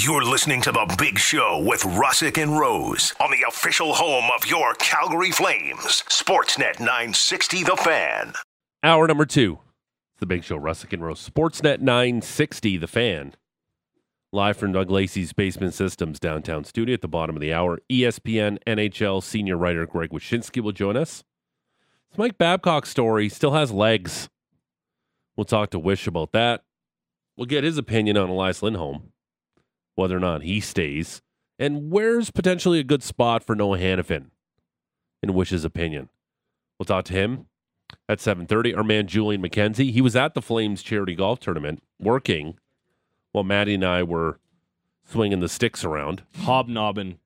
[0.00, 4.46] You're listening to The Big Show with Russick and Rose on the official home of
[4.46, 8.34] your Calgary Flames, Sportsnet 960 The Fan.
[8.84, 9.58] Hour number two.
[10.12, 11.28] It's The Big Show, Russick and Rose.
[11.28, 13.34] Sportsnet 960 The Fan.
[14.30, 17.80] Live from Doug Lacey's Basement Systems downtown studio at the bottom of the hour.
[17.90, 21.24] ESPN NHL senior writer Greg Wyshynski will join us.
[22.10, 24.28] This Mike Babcock story still has legs.
[25.36, 26.62] We'll talk to Wish about that.
[27.36, 29.12] We'll get his opinion on Elias Lindholm,
[29.98, 31.20] whether or not he stays,
[31.58, 34.26] and where's potentially a good spot for Noah Hanifin,
[35.24, 36.08] in Wish's opinion.
[36.78, 37.46] We'll talk to him
[38.08, 38.76] at 7.30.
[38.76, 42.58] Our man Julian McKenzie, he was at the Flames charity golf tournament working
[43.32, 44.38] while Maddie and I were
[45.04, 46.22] swinging the sticks around.
[46.42, 47.18] Hobnobbing.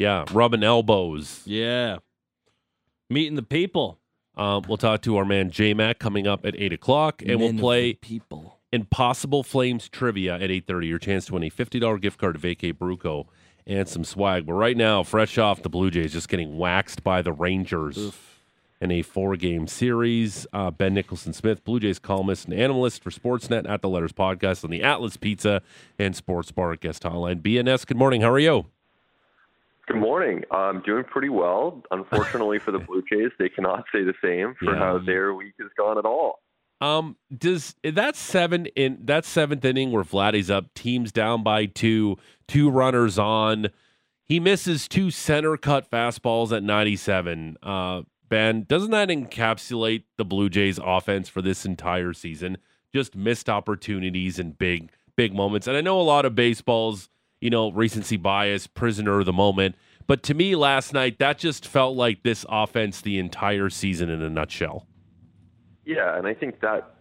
[0.00, 1.42] Yeah, rubbing elbows.
[1.44, 1.98] Yeah.
[3.08, 4.00] Meeting the people.
[4.36, 7.38] Um, we'll talk to our man J Mac coming up at 8 o'clock, and Men
[7.38, 8.57] we'll play people.
[8.72, 10.88] Impossible Flames trivia at 8.30.
[10.88, 13.26] Your chance to win a $50 gift card to Vacay Bruco
[13.66, 14.46] and some swag.
[14.46, 18.12] But right now, fresh off the Blue Jays just getting waxed by the Rangers
[18.80, 20.46] in a four-game series.
[20.52, 24.64] Uh, ben Nicholson Smith, Blue Jays columnist and analyst for Sportsnet at the Letters Podcast
[24.64, 25.62] on the Atlas Pizza
[25.98, 27.40] and Sports Bar guest hotline.
[27.42, 28.20] BNS, good morning.
[28.20, 28.66] How are you?
[29.86, 30.44] Good morning.
[30.50, 31.82] I'm doing pretty well.
[31.90, 34.78] Unfortunately for the Blue Jays, they cannot say the same for Yeah.
[34.78, 36.40] how their week has gone at all.
[36.80, 42.16] Um, does that seven in that seventh inning where Vladdy's up, teams down by two,
[42.46, 43.68] two runners on,
[44.24, 47.56] he misses two center cut fastballs at 97.
[47.62, 52.58] Uh, Ben, doesn't that encapsulate the Blue Jays offense for this entire season?
[52.94, 55.66] Just missed opportunities and big, big moments.
[55.66, 57.08] And I know a lot of baseballs,
[57.40, 59.76] you know, recency bias, prisoner of the moment.
[60.06, 64.22] But to me, last night, that just felt like this offense the entire season in
[64.22, 64.86] a nutshell.
[65.88, 66.96] Yeah, and I think that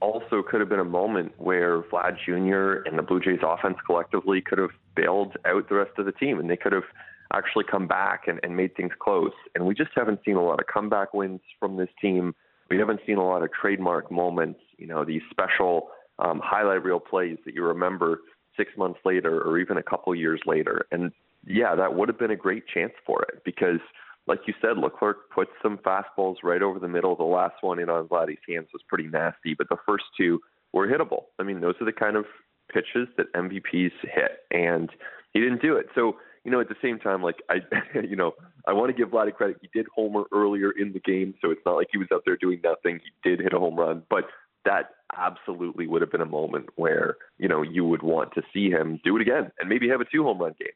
[0.00, 2.88] also could have been a moment where Vlad Jr.
[2.88, 6.38] and the Blue Jays offense collectively could have bailed out the rest of the team
[6.38, 6.84] and they could have
[7.32, 9.32] actually come back and, and made things close.
[9.56, 12.32] And we just haven't seen a lot of comeback wins from this team.
[12.70, 15.88] We haven't seen a lot of trademark moments, you know, these special
[16.20, 18.20] um, highlight reel plays that you remember
[18.56, 20.86] six months later or even a couple years later.
[20.92, 21.10] And
[21.44, 23.80] yeah, that would have been a great chance for it because,
[24.28, 27.16] like you said, Leclerc put some fastballs right over the middle.
[27.16, 30.40] The last one in on Vladdy's hands was pretty nasty, but the first two
[30.72, 31.24] were hittable.
[31.38, 32.26] I mean, those are the kind of
[32.72, 34.90] pitches that MVPs hit, and
[35.32, 35.86] he didn't do it.
[35.94, 37.56] So, you know, at the same time, like I,
[38.08, 38.32] you know,
[38.66, 39.56] I want to give Vladdy credit.
[39.62, 42.36] He did homer earlier in the game, so it's not like he was out there
[42.36, 43.00] doing nothing.
[43.02, 44.24] He did hit a home run, but
[44.64, 48.68] that absolutely would have been a moment where you know you would want to see
[48.68, 50.68] him do it again and maybe have a two home run game.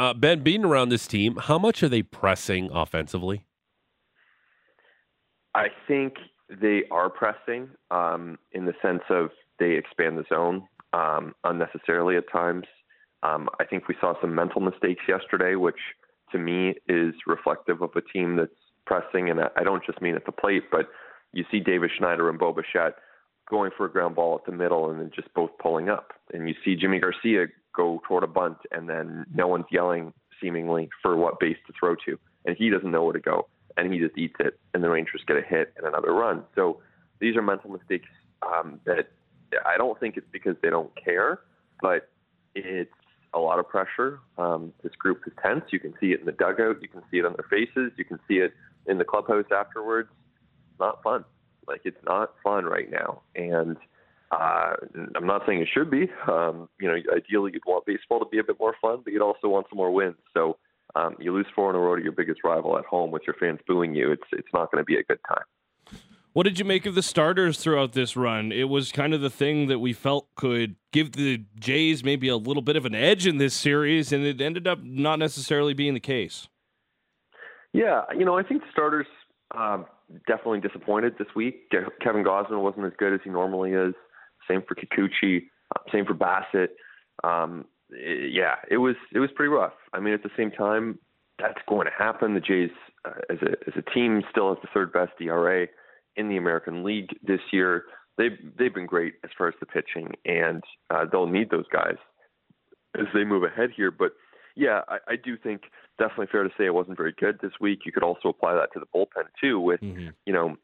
[0.00, 3.44] Uh, ben, being around this team, how much are they pressing offensively?
[5.54, 6.14] I think
[6.48, 9.28] they are pressing um, in the sense of
[9.58, 12.64] they expand the zone um, unnecessarily at times.
[13.22, 15.76] Um, I think we saw some mental mistakes yesterday, which
[16.32, 18.56] to me is reflective of a team that's
[18.86, 19.28] pressing.
[19.28, 20.88] And I don't just mean at the plate, but
[21.34, 22.56] you see Davis Schneider and Bo
[23.50, 26.12] going for a ground ball at the middle and then just both pulling up.
[26.32, 30.88] And you see Jimmy Garcia go toward a bunt and then no one's yelling seemingly
[31.02, 32.18] for what base to throw to.
[32.44, 35.22] And he doesn't know where to go and he just eats it and the Rangers
[35.26, 36.44] get a hit and another run.
[36.54, 36.80] So
[37.20, 38.08] these are mental mistakes
[38.42, 39.10] um, that
[39.66, 41.40] I don't think it's because they don't care,
[41.82, 42.08] but
[42.54, 42.90] it's
[43.34, 44.20] a lot of pressure.
[44.38, 45.64] Um, this group is tense.
[45.70, 46.82] You can see it in the dugout.
[46.82, 47.92] You can see it on their faces.
[47.96, 48.52] You can see it
[48.86, 50.08] in the clubhouse afterwards.
[50.78, 51.24] Not fun.
[51.66, 53.22] Like it's not fun right now.
[53.36, 53.76] And
[54.30, 54.74] uh,
[55.16, 56.08] I'm not saying it should be.
[56.28, 59.22] Um, you know, ideally you'd want baseball to be a bit more fun, but you'd
[59.22, 60.16] also want some more wins.
[60.34, 60.56] So
[60.94, 63.34] um, you lose four in a row to your biggest rival at home with your
[63.34, 64.12] fans booing you.
[64.12, 65.44] It's it's not going to be a good time.
[66.32, 68.52] What did you make of the starters throughout this run?
[68.52, 72.36] It was kind of the thing that we felt could give the Jays maybe a
[72.36, 75.94] little bit of an edge in this series, and it ended up not necessarily being
[75.94, 76.46] the case.
[77.72, 79.06] Yeah, you know, I think the starters
[79.56, 79.86] um,
[80.28, 81.68] definitely disappointed this week.
[82.00, 83.94] Kevin Gausman wasn't as good as he normally is.
[84.50, 85.46] Same for Kikuchi.
[85.74, 86.70] Uh, same for Bassitt.
[87.24, 89.74] Um, i- yeah, it was it was pretty rough.
[89.92, 90.98] I mean, at the same time,
[91.38, 92.34] that's going to happen.
[92.34, 92.70] The Jays,
[93.04, 95.66] uh, as a as a team, still has the third best ERA
[96.16, 97.84] in the American League this year.
[98.18, 101.96] They've they've been great as far as the pitching, and uh, they'll need those guys
[102.98, 103.90] as they move ahead here.
[103.90, 104.12] But
[104.56, 105.62] yeah, I, I do think
[105.98, 107.80] definitely fair to say it wasn't very good this week.
[107.86, 109.60] You could also apply that to the bullpen too.
[109.60, 109.80] With
[110.26, 110.56] you know,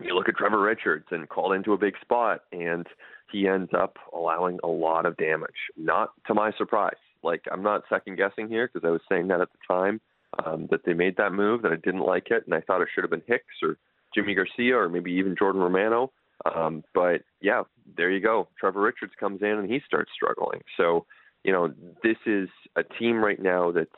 [0.00, 2.86] you look at Trevor Richards and called into a big spot, and
[3.32, 5.50] he ends up allowing a lot of damage.
[5.76, 6.96] Not to my surprise.
[7.22, 10.00] Like I'm not second guessing here because I was saying that at the time
[10.44, 12.88] um, that they made that move that I didn't like it, and I thought it
[12.94, 13.76] should have been Hicks or
[14.14, 16.12] Jimmy Garcia or maybe even Jordan Romano.
[16.54, 17.62] Um, but yeah,
[17.96, 18.48] there you go.
[18.58, 20.60] Trevor Richards comes in and he starts struggling.
[20.76, 21.06] So
[21.44, 23.90] you know, this is a team right now that's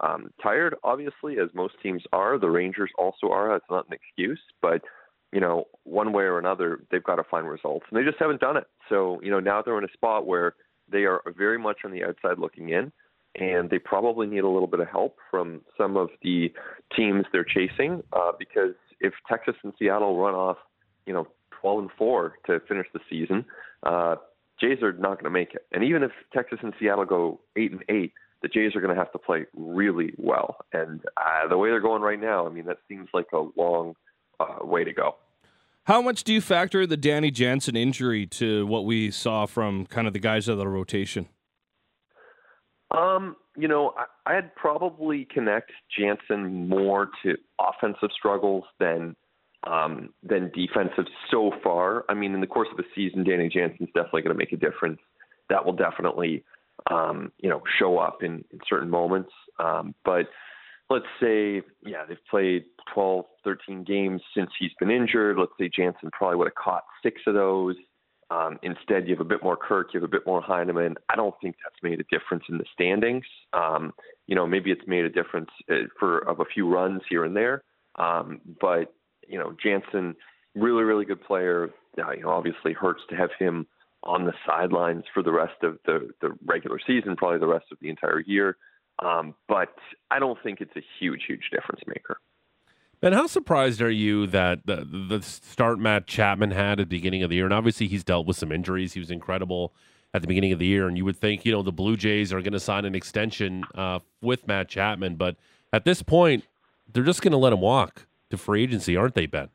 [0.00, 2.38] um, tired, obviously, as most teams are.
[2.38, 3.50] The Rangers also are.
[3.50, 4.82] That's not an excuse, but
[5.32, 8.40] you know, one way or another, they've got to find results, and they just haven't
[8.40, 8.64] done it.
[8.88, 10.54] So, you know, now they're in a spot where
[10.90, 12.92] they are very much on the outside looking in,
[13.34, 16.52] and they probably need a little bit of help from some of the
[16.94, 20.56] teams they're chasing, uh, because if Texas and Seattle run off,
[21.06, 21.26] you know,
[21.60, 23.44] 12 and four to finish the season,
[23.82, 24.16] uh,
[24.60, 25.66] Jays are not going to make it.
[25.72, 28.12] And even if Texas and Seattle go eight and eight,
[28.42, 30.58] the Jays are going to have to play really well.
[30.72, 33.94] And uh, the way they're going right now, I mean, that seems like a long
[34.40, 35.16] uh, way to go.
[35.84, 40.08] How much do you factor the Danny Jansen injury to what we saw from kind
[40.08, 41.28] of the guys of the rotation?
[42.90, 49.14] Um, you know, I, I'd probably connect Jansen more to offensive struggles than
[49.64, 52.04] um, than defensive so far.
[52.08, 54.56] I mean, in the course of a season, Danny Jansen's definitely going to make a
[54.56, 55.00] difference.
[55.50, 56.44] That will definitely,
[56.90, 59.30] um, you know, show up in, in certain moments.
[59.58, 60.26] Um, but
[60.90, 65.38] let's say, yeah, they've played 12, 13 games since he's been injured.
[65.38, 67.76] Let's say Jansen probably would have caught six of those.
[68.30, 70.96] Um, instead, you have a bit more Kirk, you have a bit more Heineman.
[71.08, 73.24] I don't think that's made a difference in the standings.
[73.52, 73.92] Um,
[74.26, 77.36] you know, maybe it's made a difference uh, for of a few runs here and
[77.36, 77.62] there.
[77.96, 78.92] Um, but
[79.28, 80.16] you know, Jansen,
[80.56, 81.70] really, really good player.
[81.98, 83.66] Uh, you know, obviously hurts to have him
[84.02, 87.78] on the sidelines for the rest of the the regular season, probably the rest of
[87.80, 88.56] the entire year.
[89.04, 89.74] Um, but
[90.10, 92.18] I don't think it's a huge, huge difference maker.
[93.00, 94.76] Ben, how surprised are you that the,
[95.08, 97.44] the start Matt Chapman had at the beginning of the year?
[97.44, 98.94] And obviously, he's dealt with some injuries.
[98.94, 99.74] He was incredible
[100.14, 102.32] at the beginning of the year, and you would think, you know, the Blue Jays
[102.32, 105.36] are going to sign an extension uh, with Matt Chapman, but
[105.72, 106.44] at this point,
[106.90, 109.48] they're just going to let him walk to free agency, aren't they, Ben?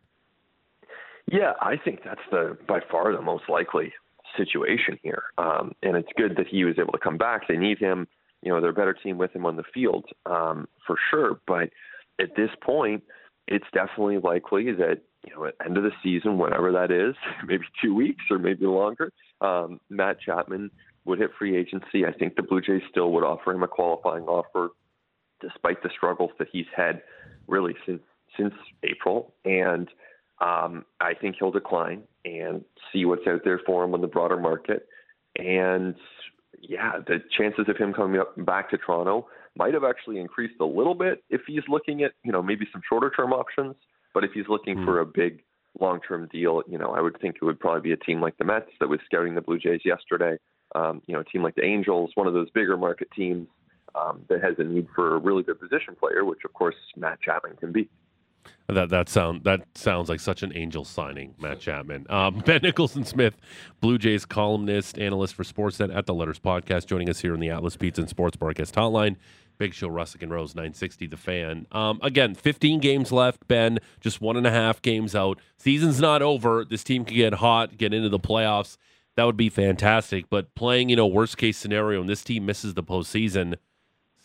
[1.32, 3.94] Yeah, I think that's the by far the most likely
[4.38, 7.48] situation here, um, and it's good that he was able to come back.
[7.48, 8.08] They need him.
[8.42, 11.40] You know, they're a better team with him on the field um, for sure.
[11.48, 11.70] But
[12.20, 13.04] at this point,
[13.48, 17.16] it's definitely likely that you know at end of the season, whatever that is,
[17.48, 19.12] maybe two weeks or maybe longer,
[19.42, 20.72] um, Matt Chapman
[21.06, 22.06] would hit free agency.
[22.06, 24.70] I think the Blue Jays still would offer him a qualifying offer,
[25.42, 27.02] despite the struggles that he's had
[27.48, 28.02] really since
[28.38, 28.54] since
[28.84, 29.90] April, and
[30.40, 34.38] um, I think he'll decline and see what's out there for him on the broader
[34.38, 34.88] market.
[35.38, 35.96] And
[36.62, 40.66] yeah, the chances of him coming up back to Toronto might have actually increased a
[40.66, 43.76] little bit if he's looking at you know maybe some shorter term options.
[44.14, 44.86] But if he's looking mm.
[44.86, 45.44] for a big
[45.80, 48.38] long term deal, you know, I would think it would probably be a team like
[48.38, 50.38] the Mets that was scouting the Blue Jays yesterday.
[50.76, 53.48] Um, you know, a team like the Angels, one of those bigger market teams
[53.96, 57.22] um, that has a need for a really good position player, which of course Matt
[57.22, 57.90] Chapman can be.
[58.68, 62.06] That that sound that sounds like such an angel signing, Matt Chapman.
[62.10, 63.36] Um, ben Nicholson Smith,
[63.82, 67.50] Blue Jays columnist, analyst for Sportsnet at the Letters Podcast, joining us here on the
[67.50, 69.18] Atlas Pizza and Sports Guest Hotline.
[69.58, 71.68] Big Show, Russick and Rose, 960 The Fan.
[71.72, 75.38] Um, again, 15 games left, Ben, just one and a half games out.
[75.58, 76.66] Season's not over.
[76.66, 78.78] This team can get hot, get into the playoffs.
[79.18, 80.32] That would be fantastic.
[80.32, 83.56] But playing, you know, worst case scenario, and this team misses the postseason,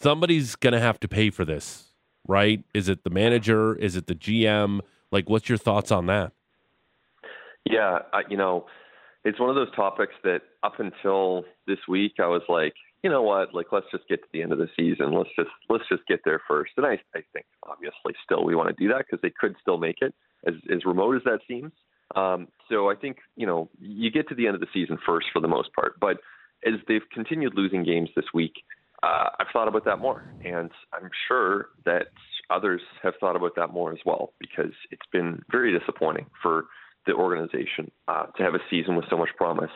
[0.01, 1.86] somebody's going to have to pay for this
[2.29, 2.65] right?
[2.75, 3.75] Is it the manager?
[3.75, 4.81] Is it the GM?
[5.11, 6.33] Like, what's your thoughts on that?
[7.65, 8.67] Yeah, I, you know,
[9.25, 13.23] it's one of those topics that up until this week, I was like, you know
[13.23, 13.55] what?
[13.55, 15.13] Like, let's just get to the end of the season.
[15.13, 16.73] Let's just let's just get there first.
[16.77, 19.79] And I, I think obviously still we want to do that because they could still
[19.79, 20.15] make it,
[20.47, 21.73] as as remote as that seems.
[22.15, 25.27] Um, so I think you know you get to the end of the season first
[25.33, 25.99] for the most part.
[26.01, 26.19] But
[26.65, 28.55] as they've continued losing games this week,
[29.07, 32.09] uh, I've thought about that more, and I'm sure that
[32.51, 36.65] others have thought about that more as well because it's been very disappointing for
[37.07, 39.71] the organization uh, to have a season with so much promise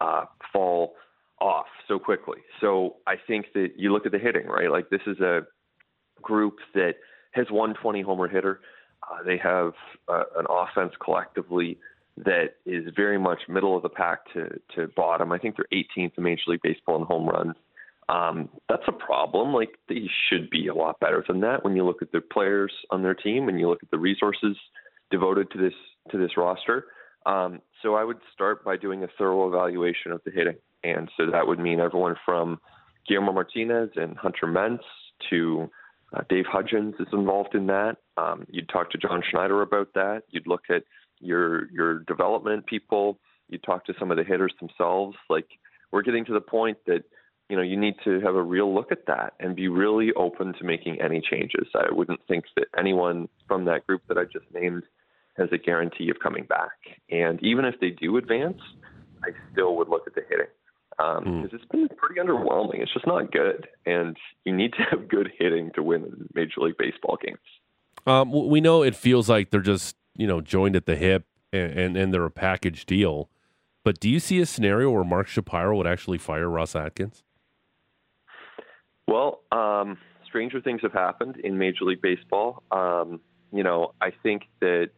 [0.00, 0.94] uh, fall
[1.40, 2.38] off so quickly.
[2.60, 4.70] So I think that you look at the hitting, right?
[4.70, 5.40] Like this is a
[6.20, 6.94] group that
[7.32, 8.60] has one 20 homer hitter.
[9.02, 9.72] Uh, they have
[10.08, 11.78] uh, an offense collectively
[12.18, 15.32] that is very much middle of the pack to, to bottom.
[15.32, 17.54] I think they're 18th in Major League Baseball in home runs.
[18.08, 19.52] Um, that's a problem.
[19.52, 22.72] Like they should be a lot better than that when you look at the players
[22.90, 24.56] on their team and you look at the resources
[25.10, 25.74] devoted to this
[26.10, 26.86] to this roster.
[27.26, 31.28] Um, so I would start by doing a thorough evaluation of the hitting, and so
[31.30, 32.60] that would mean everyone from
[33.08, 34.84] Guillermo Martinez and Hunter Mintz
[35.30, 35.68] to
[36.14, 37.96] uh, Dave Hudgens is involved in that.
[38.16, 40.22] Um, you'd talk to John Schneider about that.
[40.30, 40.84] You'd look at
[41.20, 43.18] your your development people.
[43.48, 45.16] You'd talk to some of the hitters themselves.
[45.28, 45.48] Like
[45.90, 47.02] we're getting to the point that
[47.48, 50.52] you know, you need to have a real look at that and be really open
[50.54, 51.68] to making any changes.
[51.74, 54.82] I wouldn't think that anyone from that group that I just named
[55.36, 56.72] has a guarantee of coming back.
[57.10, 58.60] And even if they do advance,
[59.24, 60.46] I still would look at the hitting.
[60.98, 61.54] because Hmm.
[61.56, 62.80] it's been pretty underwhelming.
[62.80, 66.78] It's just not good, and you need to have good hitting to win Major League
[66.78, 67.38] Baseball games.
[68.06, 71.70] Um, we know it feels like they're just you know joined at the hip and,
[71.78, 73.28] and and they're a package deal.
[73.84, 77.22] But do you see a scenario where Mark Shapiro would actually fire Ross Atkins?
[79.08, 82.62] Well, um, stranger things have happened in Major League Baseball.
[82.70, 83.20] Um,
[83.52, 84.90] you know, I think that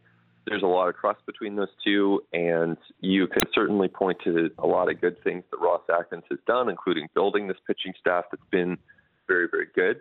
[0.47, 4.65] there's a lot of trust between those two, and you can certainly point to a
[4.65, 8.43] lot of good things that Ross Atkins has done, including building this pitching staff that's
[8.51, 8.77] been
[9.27, 9.97] very, very good.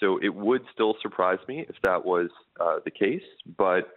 [0.00, 3.22] So it would still surprise me if that was uh, the case.
[3.56, 3.90] But,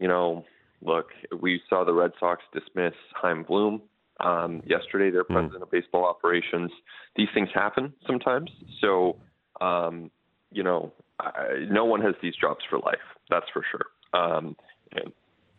[0.00, 0.44] you know,
[0.80, 1.08] look,
[1.38, 3.82] we saw the Red Sox dismiss Chaim Bloom
[4.20, 6.70] um, yesterday, their president of baseball operations.
[7.16, 8.50] These things happen sometimes.
[8.80, 9.16] So,
[9.60, 10.10] um,
[10.52, 12.98] you know, I, no one has these jobs for life.
[13.28, 13.86] That's for sure.
[14.20, 14.56] Um,
[14.92, 15.12] and,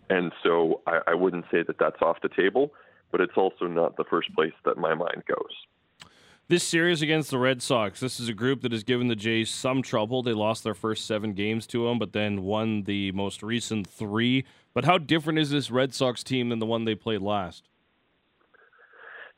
[0.10, 2.74] and so I, I wouldn't say that that's off the table,
[3.12, 6.12] but it's also not the first place that my mind goes.
[6.48, 9.50] This series against the Red Sox, this is a group that has given the Jays
[9.50, 10.22] some trouble.
[10.22, 14.44] They lost their first seven games to them, but then won the most recent three.
[14.74, 17.70] But how different is this Red Sox team than the one they played last?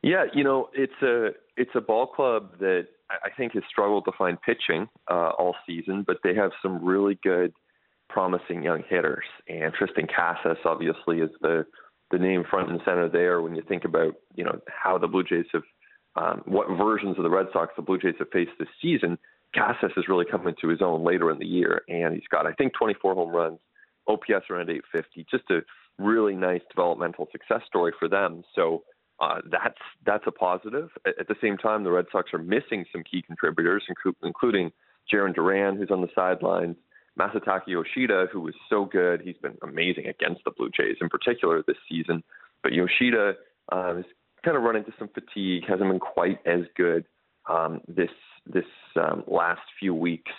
[0.04, 4.12] Yeah, you know, it's a it's a ball club that I think has struggled to
[4.18, 7.54] find pitching uh, all season, but they have some really good,
[8.10, 9.24] promising young hitters.
[9.48, 11.66] And Triston Casas obviously is the
[12.12, 15.24] the name front and center there when you think about you know how the Blue
[15.24, 15.64] Jays have
[16.16, 19.18] um, what versions of the Red Sox the Blue Jays have faced this season.
[19.56, 22.52] Casas has really come into his own later in the year, and he's got I
[22.54, 23.60] think 24 home runs,
[24.08, 25.62] OPS around 850, just a
[25.98, 28.44] really nice developmental success story for them.
[28.54, 28.84] So
[29.24, 30.90] uh, that's that's a positive.
[31.06, 34.72] At, at the same time, the Red Sox are missing some key contributors, inclu- including
[35.12, 36.76] Jarren Duran, who's on the sidelines,
[37.20, 39.22] Masataka Yoshida, who was so good.
[39.22, 42.24] He's been amazing against the Blue Jays, in particular this season.
[42.64, 43.34] But Yoshida
[43.72, 44.06] uh, is
[44.44, 47.06] kind of run into some fatigue, hasn't been quite as good
[47.50, 48.10] um, this
[48.46, 48.66] this
[48.96, 50.32] um, last few weeks.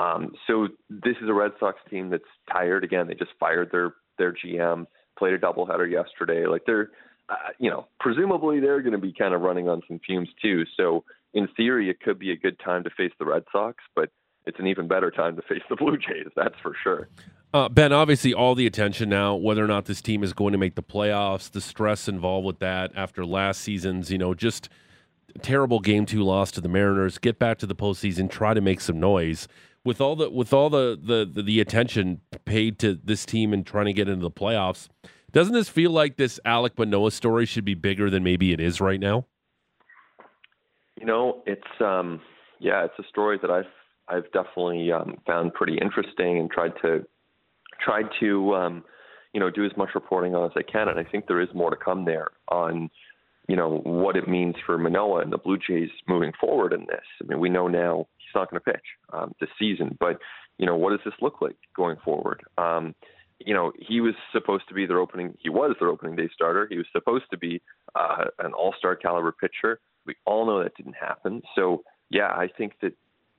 [0.00, 2.22] Um, so this is a Red Sox team that's
[2.52, 2.84] tired.
[2.84, 4.86] Again, they just fired their their GM,
[5.18, 6.46] played a doubleheader yesterday.
[6.46, 6.90] Like they're
[7.30, 10.64] uh, you know, presumably they're going to be kind of running on some fumes too.
[10.76, 14.10] So in theory, it could be a good time to face the Red Sox, but
[14.46, 16.26] it's an even better time to face the Blue Jays.
[16.34, 17.08] That's for sure.
[17.52, 20.58] Uh, ben, obviously, all the attention now, whether or not this team is going to
[20.58, 24.68] make the playoffs, the stress involved with that after last season's, you know, just
[25.42, 27.18] terrible game two loss to the Mariners.
[27.18, 29.48] Get back to the postseason, try to make some noise.
[29.84, 33.66] With all the with all the the the, the attention paid to this team and
[33.66, 34.88] trying to get into the playoffs,
[35.32, 38.80] doesn't this feel like this Alek Manoah story should be bigger than maybe it is
[38.80, 39.26] right now?
[40.98, 42.20] You know, it's um,
[42.58, 43.64] yeah, it's a story that I've
[44.08, 47.06] I've definitely um, found pretty interesting and tried to
[47.82, 48.84] tried to um,
[49.32, 51.48] you know do as much reporting on as I can, and I think there is
[51.54, 52.90] more to come there on
[53.48, 57.04] you know what it means for Manoah and the Blue Jays moving forward in this.
[57.22, 60.18] I mean, we know now he's not going to pitch um, this season, but
[60.58, 62.42] you know what does this look like going forward?
[62.58, 62.94] Um,
[63.44, 65.36] you know, he was supposed to be their opening.
[65.38, 66.66] He was their opening day starter.
[66.70, 67.60] He was supposed to be
[67.94, 69.80] uh, an all-star caliber pitcher.
[70.06, 71.42] We all know that didn't happen.
[71.54, 72.92] So yeah, I think that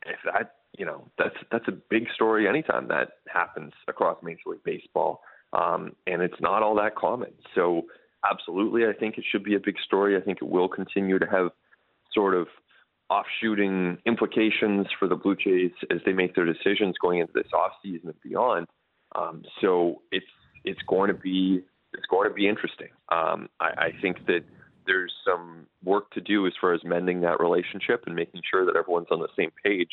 [0.05, 4.63] if that you know that's that's a big story anytime that happens across Major League
[4.63, 5.22] Baseball,
[5.53, 7.31] um, and it's not all that common.
[7.55, 7.84] So
[8.29, 10.17] absolutely, I think it should be a big story.
[10.17, 11.50] I think it will continue to have
[12.13, 12.48] sort of
[13.10, 17.74] offshooting implications for the Blue Jays as they make their decisions going into this off
[17.84, 18.67] season and beyond.
[19.15, 20.25] Um, so it's
[20.63, 21.62] it's going to be
[21.94, 22.89] it's going to be interesting.
[23.10, 24.41] Um, I, I think that
[24.86, 28.75] there's some work to do as far as mending that relationship and making sure that
[28.75, 29.91] everyone's on the same page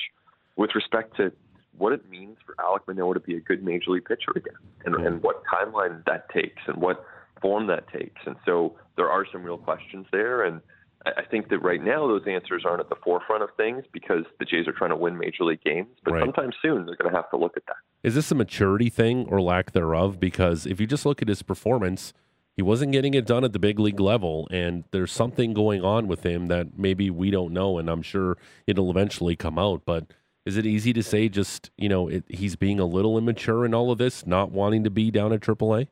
[0.57, 1.33] with respect to
[1.77, 4.95] what it means for Alek Manoah to be a good major league pitcher again, and,
[5.07, 7.05] and what timeline that takes, and what
[7.41, 8.21] form that takes.
[8.27, 10.61] And so there are some real questions there, and
[11.07, 14.45] I think that right now those answers aren't at the forefront of things because the
[14.45, 15.95] Jays are trying to win major league games.
[16.05, 16.23] But Right.
[16.23, 17.77] sometime soon they're going to have to look at that.
[18.03, 20.21] Is this a maturity thing or lack thereof?
[20.21, 22.13] Because if you just look at his performance,
[22.59, 26.09] he wasn't getting it done at the big league level, and there's something going on
[26.09, 28.37] with him that maybe we don't know, and I'm sure
[28.67, 29.83] it'll eventually come out.
[29.85, 30.07] But
[30.45, 33.75] is it easy to say just you know it, he's being a little immature in
[33.75, 35.89] all of this, not wanting to be down at AAA?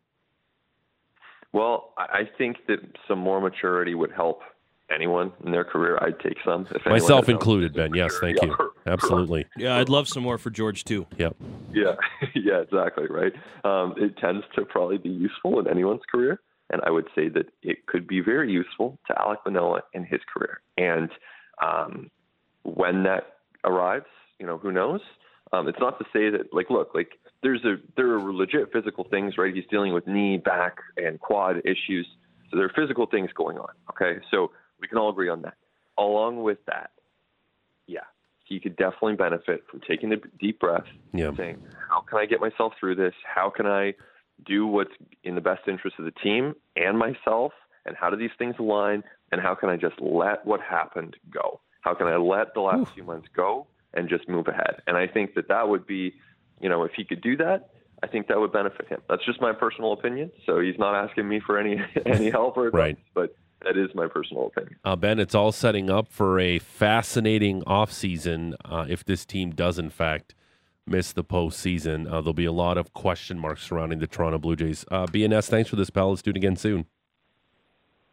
[1.53, 4.41] Well, I I think that some more maturity would help
[4.95, 5.99] anyone in their career.
[6.01, 6.67] I'd take some.
[6.71, 7.95] If Myself included, Ben.
[7.95, 8.63] Yes, thank maturity.
[8.63, 8.73] you.
[8.87, 8.93] Yeah.
[8.93, 9.47] Absolutely.
[9.57, 11.07] Yeah, I'd love some more for George too.
[11.19, 11.37] Yep.
[11.73, 11.95] Yeah,
[12.35, 13.33] yeah, exactly, right.
[13.65, 16.41] Um, it tends to probably be useful in anyone's career,
[16.71, 20.21] and I would say that it could be very useful to Alek Manoah in his
[20.33, 20.61] career.
[20.79, 21.11] And
[21.63, 22.11] um,
[22.63, 24.07] when that arrives,
[24.39, 25.01] you know, who knows?
[25.53, 29.05] Um, it's not to say that, like, look, like there's a there are legit physical
[29.05, 29.55] things, right?
[29.55, 32.07] He's dealing with knee, back, and quad issues,
[32.51, 33.71] so there are physical things going on.
[33.91, 34.51] Okay, so
[34.81, 35.55] we can all agree on that.
[35.99, 36.91] along with that,
[37.87, 38.01] yeah,
[38.45, 41.33] he could definitely benefit from taking a deep breath, Yeah.
[41.35, 41.57] saying,
[41.89, 43.15] "How can I get myself through this?
[43.25, 43.95] How can I
[44.45, 44.93] do what's
[45.25, 47.55] in the best interest of the team and myself?
[47.87, 49.05] And how do these things align?
[49.33, 51.61] And how can I just let what happened go?
[51.81, 55.07] How can I let the last few months go and just move ahead?" And I
[55.07, 56.13] think that that would be,
[56.61, 57.71] you know, if he could do that,
[58.03, 59.01] I think that would benefit him.
[59.09, 60.31] That's just my personal opinion.
[60.45, 62.99] So he's not asking me for any any help or advice, Right.
[63.15, 63.35] but
[63.67, 64.77] that is my personal opinion.
[64.85, 69.79] Uh, ben, it's all setting up for a fascinating offseason uh, if this team does,
[69.79, 70.35] in fact,
[70.87, 72.07] miss the postseason.
[72.07, 74.85] Uh, there'll be a lot of question marks surrounding the Toronto Blue Jays.
[74.91, 76.11] Uh, BNS, thanks for this, pal.
[76.11, 76.87] Let's do it again soon.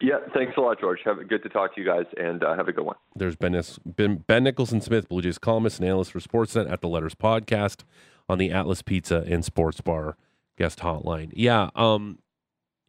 [0.01, 0.99] Yeah, thanks a lot, George.
[1.05, 2.97] Have a, good to talk to you guys, and uh, have a good one.
[3.15, 6.89] There's Ben, ben, ben Nicholson Smith, Blue Jays columnist and analyst for Sportsnet at the
[6.89, 7.83] Letters Podcast
[8.27, 10.17] on the Atlas Pizza and Sports Bar
[10.57, 11.31] guest hotline.
[11.35, 12.19] Yeah, um,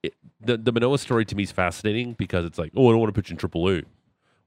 [0.05, 3.01] it, the the Manoah story to me is fascinating because it's like, oh, I don't
[3.01, 3.85] want to pitch in AAA.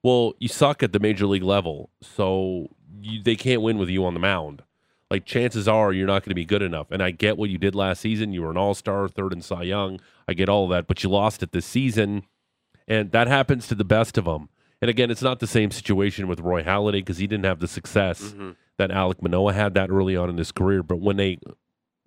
[0.04, 2.68] Well, you suck at the major league level, so
[3.02, 4.64] you, they can't win with you on the mound.
[5.10, 6.92] Like chances are you're not going to be good enough.
[6.92, 8.34] And I get what you did last season.
[8.34, 10.00] You were an All Star, third in Cy Young.
[10.28, 12.24] I get all of that, but you lost it this season,
[12.88, 14.50] and that happens to the best of them.
[14.82, 17.68] And again, it's not the same situation with Roy Halladay because he didn't have the
[17.68, 18.52] success mm-hmm.
[18.78, 20.84] that Alek Manoah had that early on in his career.
[20.84, 21.40] But when a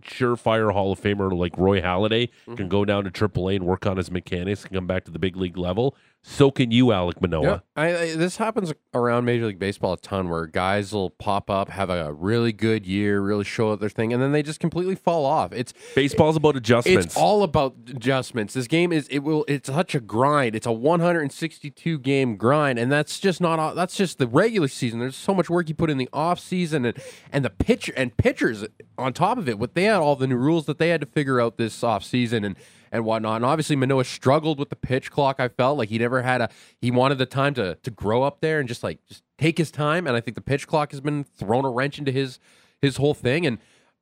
[0.02, 2.68] surefire Hall of Famer like Roy Halladay can mm-hmm.
[2.68, 5.36] go down to AAA and work on his mechanics and come back to the big
[5.36, 7.42] league level, so can you, Alek Manoah.
[7.42, 11.48] Yeah, I, I, this happens around Major League Baseball a ton, where guys will pop
[11.48, 14.60] up, have a really good year, really show out their thing, and then they just
[14.60, 15.52] completely fall off.
[15.52, 17.06] It's Baseball's about adjustments.
[17.06, 18.52] it's all about adjustments.
[18.54, 20.54] This game is it will it's such a grind.
[20.54, 24.98] It's a 162 game grind, and that's just not all- that's just the regular season.
[25.00, 26.96] There's so much work you put in the off season, and
[27.32, 28.64] and the pitcher and pitchers
[28.98, 29.58] on top of it.
[29.58, 32.04] What they had all the new rules that they had to figure out this off
[32.04, 32.56] season and
[32.92, 33.36] and whatnot.
[33.36, 35.36] And obviously Manoah struggled with the pitch clock.
[35.38, 36.48] I felt like he never had a
[36.80, 39.70] he wanted the time to to grow up there and just like just take his
[39.70, 40.06] time.
[40.06, 42.38] And I think the pitch clock has been thrown a wrench into his
[42.80, 43.58] his whole thing and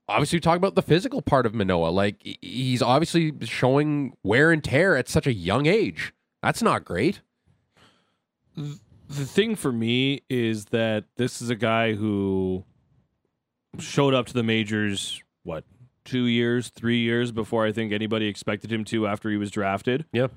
[0.08, 1.90] obviously we talk about the physical part of Manoah.
[1.90, 6.12] Like he's obviously showing wear and tear at such a young age.
[6.42, 7.20] That's not great.
[8.56, 12.64] the thing for me is that this is a guy who
[13.78, 15.64] showed up to the majors what
[16.08, 20.04] two years three years before i think anybody expected him to after he was drafted
[20.12, 20.28] Yeah.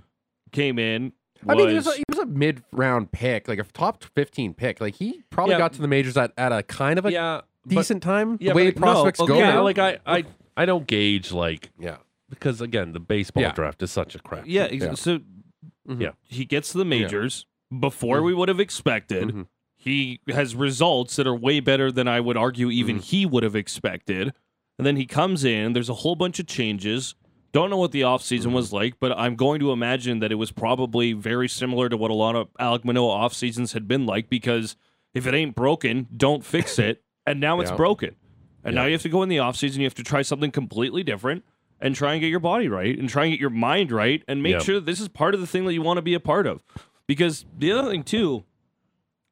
[0.52, 1.14] came in
[1.48, 4.04] I mean, he was was- a, he was a mid round pick, like a top
[4.14, 4.80] fifteen pick.
[4.80, 5.58] Like he probably Yeah.
[5.58, 8.38] got to the majors at, at a kind of a yeah, but- decent time.
[8.40, 9.40] yeah, the way but- prospects okay, go.
[9.40, 9.64] Yeah, now.
[9.64, 10.24] like I, I,
[10.56, 11.98] I don't gauge like yeah.
[12.30, 13.54] because again, the baseball Yeah.
[13.54, 14.44] draft is such a crap.
[14.46, 14.94] yeah, Yeah.
[14.94, 16.00] so mm-hmm.
[16.00, 16.12] Yeah.
[16.28, 17.48] he gets to the majors
[17.80, 18.26] before mm-hmm.
[18.28, 19.48] we would have expected Mhm.
[19.76, 23.04] he has results that are way better than i would argue even mm-hmm.
[23.04, 24.34] he would have expected
[24.82, 25.74] and then he comes in.
[25.74, 27.14] There's a whole bunch of changes.
[27.52, 30.52] Don't know what the offseason was like but i'm going to imagine that it was
[30.52, 34.30] probably very similar to what a lot of alek manoah off seasons had been like
[34.30, 34.76] because
[35.14, 37.04] if it ain't broken don't fix it.
[37.28, 37.76] And now it's Yeah.
[37.76, 38.16] broken.
[38.64, 39.78] And now you have to go in the offseason.
[39.78, 41.44] You have to try something completely different
[41.80, 44.42] and try and get your body right and try and get your mind right and
[44.42, 46.20] make sure that this is part of the thing that you want to be a
[46.20, 46.64] part of.
[47.06, 48.46] Because the other thing too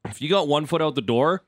[0.05, 1.43] if you got one foot out the door,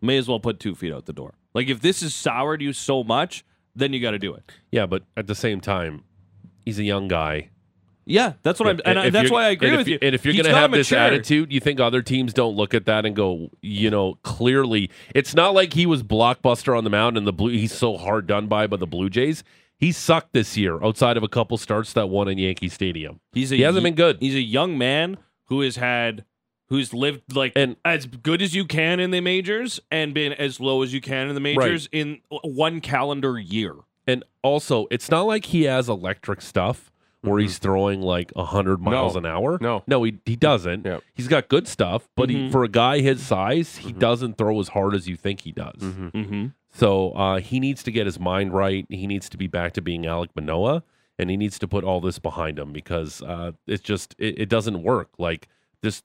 [0.00, 1.34] may as well put two feet out the door.
[1.54, 4.44] Like if this has soured you so much, then you got to do it.
[4.70, 6.04] yeah, but at the same time,
[6.64, 7.48] he's a young guy.
[8.04, 9.96] Yeah, that's what I'm, and, I- if that's why I agree with you.
[10.02, 10.98] And if you're going to have this mature.
[11.04, 15.34] attitude, you think other teams don't look at that and go, you know, clearly, it's
[15.36, 17.52] not like he was blockbuster on the mound and the blue.
[17.52, 19.44] He's so hard done by by the Blue Jays.
[19.78, 23.20] He sucked this year outside of a couple starts that won in Yankee Stadium.
[23.32, 24.16] He's a, He hasn't y- been good.
[24.20, 26.24] He's a young man who has had,
[26.72, 30.58] who's lived like And- as good as you can in the majors and been as
[30.58, 33.74] low as you can in the majors in one calendar year.
[34.06, 39.14] And also, it's not like he has electric stuff where he's throwing like 100 miles
[39.16, 39.58] an hour.
[39.60, 39.84] No.
[39.86, 40.84] No, he, he doesn't.
[40.84, 41.02] Yep.
[41.14, 44.68] He's got good stuff, but he, for a guy his size, he doesn't throw as
[44.68, 45.78] hard as you think he does.
[45.78, 46.46] Mm-hmm.
[46.72, 48.86] So uh, he needs to get his mind right.
[48.88, 50.82] He needs to be back to being Alek Manoah,
[51.18, 54.48] and he needs to put all this behind him because uh, it's just it, it
[54.48, 55.10] doesn't work.
[55.18, 55.48] Like
[55.82, 56.02] this,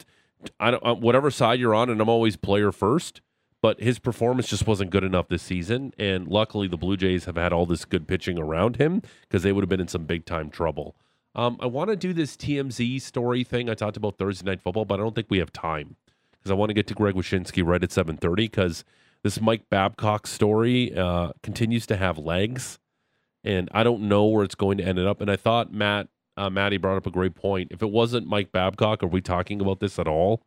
[0.59, 3.21] I don't uh, whatever side you're on, and I'm always player first.
[3.59, 7.37] But his performance just wasn't good enough this season, and luckily the Blue Jays have
[7.37, 10.25] had all this good pitching around him because they would have been in some big
[10.25, 10.95] time trouble.
[11.33, 14.85] Um, I want to do this TMZ story thing I talked about Thursday night football,
[14.85, 15.95] but I don't think we have time
[16.31, 18.83] because I want to get to Greg Wyshynski right at seven thirty because
[19.23, 22.77] this Mike Babcock story uh, continues to have legs,
[23.43, 25.19] and I don't know where it's going to end up.
[25.19, 27.69] And I thought Matt uh, Matty brought up a great point.
[27.71, 30.41] If it wasn't Mike Babcock, are we talking about this at all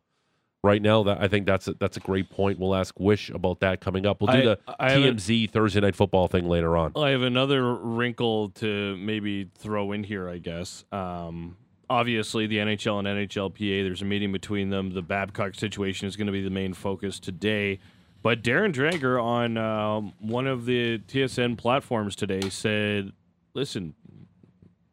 [0.63, 1.03] right now?
[1.03, 2.59] That I think that's a, that's a great point.
[2.59, 4.21] We'll ask Wish about that coming up.
[4.21, 6.93] We'll do I- the I TMZ Thursday night football thing later on.
[6.95, 10.85] I have another wrinkle to maybe throw in here, I guess.
[10.91, 11.57] Um,
[11.91, 13.83] obviously the NHL and NHLPA.
[13.83, 14.93] There's a meeting between them.
[14.93, 17.79] The Babcock situation is going to be the main focus today.
[18.23, 23.11] But Darren Dreger on um, one of the TSN platforms today said,
[23.53, 23.95] "Listen,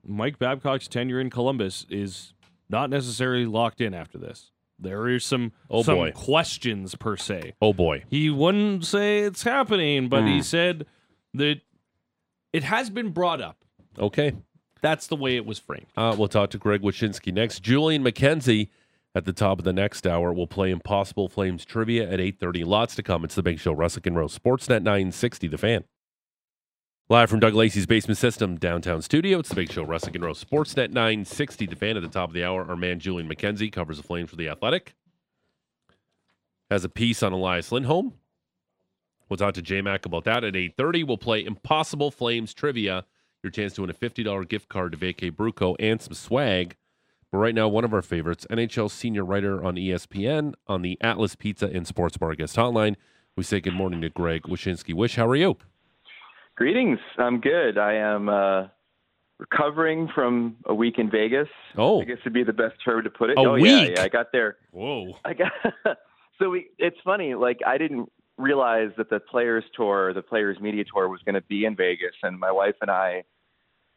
[0.08, 2.32] Mike Babcock's tenure in Columbus is
[2.70, 4.50] not necessarily locked in after this.
[4.78, 6.12] There are some Oh, some boy.
[6.12, 7.54] questions per se.
[7.60, 8.04] Oh boy.
[8.08, 10.28] He wouldn't say it's happening, but Hmm.
[10.28, 10.86] he said
[11.34, 11.60] that
[12.52, 13.58] it has been brought up.
[13.98, 14.32] Okay.
[14.80, 15.86] That's the way it was framed.
[15.96, 17.60] Uh, we'll talk to Greg Wyshynski next.
[17.62, 18.68] Julian McKenzie
[19.14, 20.32] at the top of the next hour.
[20.32, 22.64] We'll play Impossible Flames trivia at 8.30.
[22.64, 23.24] Lots to come.
[23.24, 24.38] It's the Big Show, Russick and Rose.
[24.38, 25.84] Sportsnet 960, The Fan.
[27.10, 29.38] Live from Doug Lacey's Basement System downtown studio.
[29.38, 30.44] It's the Big Show, Russick and Rose.
[30.44, 31.96] Sportsnet 960, The Fan.
[31.96, 34.50] At the top of the hour, our man Julian McKenzie covers the Flames for The
[34.50, 34.94] Athletic.
[36.70, 38.12] Has a piece on Elias Lindholm.
[39.26, 41.06] We'll talk to J Mac about that at 8.30.
[41.06, 43.06] We'll play Impossible Flames trivia
[43.42, 46.76] your chance to win a $50 gift card to Vacay Bruco and some swag.
[47.32, 51.36] But right now, one of our favorites, NHL senior writer on ESPN on the Atlas
[51.36, 52.96] Pizza and Sports Bar guest hotline.
[53.34, 54.92] We say good morning to Greg Wyshynski.
[54.92, 55.56] Wish, how are you?
[56.58, 56.98] Greetings.
[57.18, 57.78] I'm good.
[57.78, 58.64] I am uh,
[59.38, 61.46] recovering from a week in Vegas.
[61.76, 62.02] Oh.
[62.02, 63.38] I guess would be the best term to put it.
[63.38, 63.66] A oh week?
[63.66, 64.02] yeah, yeah.
[64.02, 64.56] I got there.
[64.72, 65.12] Whoa.
[65.24, 65.52] I got.
[66.40, 66.66] so we.
[66.78, 67.36] It's funny.
[67.36, 71.42] Like I didn't realize that the Players Tour, the Players Media Tour, was going to
[71.42, 73.22] be in Vegas, and my wife and I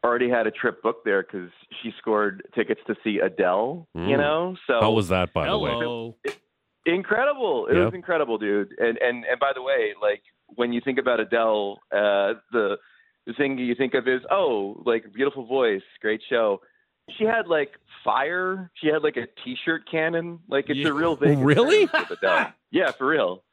[0.03, 1.49] already had a trip booked there because
[1.81, 3.87] she scored tickets to see Adele.
[3.95, 4.17] You Mm.
[4.19, 5.71] know, so How was that, by the way?
[5.71, 6.15] Hello.
[6.85, 7.65] incredible.
[7.67, 7.85] It Yeah.
[7.85, 8.69] was incredible, dude.
[8.77, 10.21] And and and by the way, like
[10.55, 12.77] when you think about Adele, uh, the
[13.27, 16.61] the thing you think of is oh, like beautiful voice, great show.
[17.17, 17.71] She had like
[18.03, 18.71] fire.
[18.75, 20.39] She had like a T-shirt cannon.
[20.47, 20.89] Like it's Yeah.
[20.89, 21.43] a real thing.
[21.43, 21.87] Really?
[22.73, 23.43] Yeah, for real.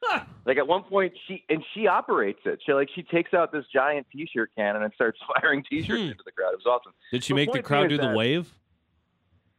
[0.45, 2.61] like at one point, she and she operates it.
[2.65, 6.07] She like she takes out this giant T-shirt cannon and starts firing T-shirts Hmm.
[6.11, 6.53] into the crowd.
[6.53, 6.93] It was awesome.
[7.11, 8.49] Did she The make the crowd do the that- wave?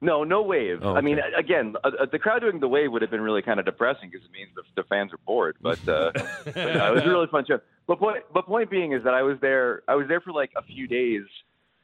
[0.03, 0.79] No, no wave.
[0.83, 3.43] Oh, I mean, again, uh, uh, the crowd doing the wave would have been really
[3.43, 5.57] kind of depressing because it means the, the fans are bored.
[5.61, 6.11] But, uh,
[6.45, 7.61] but no, it was a really fun show.
[7.87, 9.83] But point, but point being is that I was there.
[9.89, 11.23] I was there for like a few days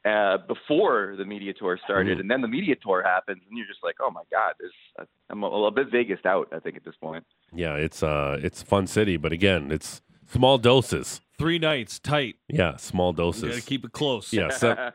[0.07, 2.20] uh, before the media tour started, Mhm.
[2.22, 5.07] and then the media tour happens, and you're just like, oh my god, this.
[5.29, 6.48] I'm a, a bit Vegas out.
[6.52, 7.24] I think at this point.
[7.52, 10.00] Yeah, it's uh, it's fun city, but again, it's
[10.31, 11.20] small doses.
[11.38, 12.37] Three nights, tight.
[12.48, 13.57] Yeah, small You got doses.
[13.57, 14.33] to keep it close.
[14.33, 14.74] yeah, so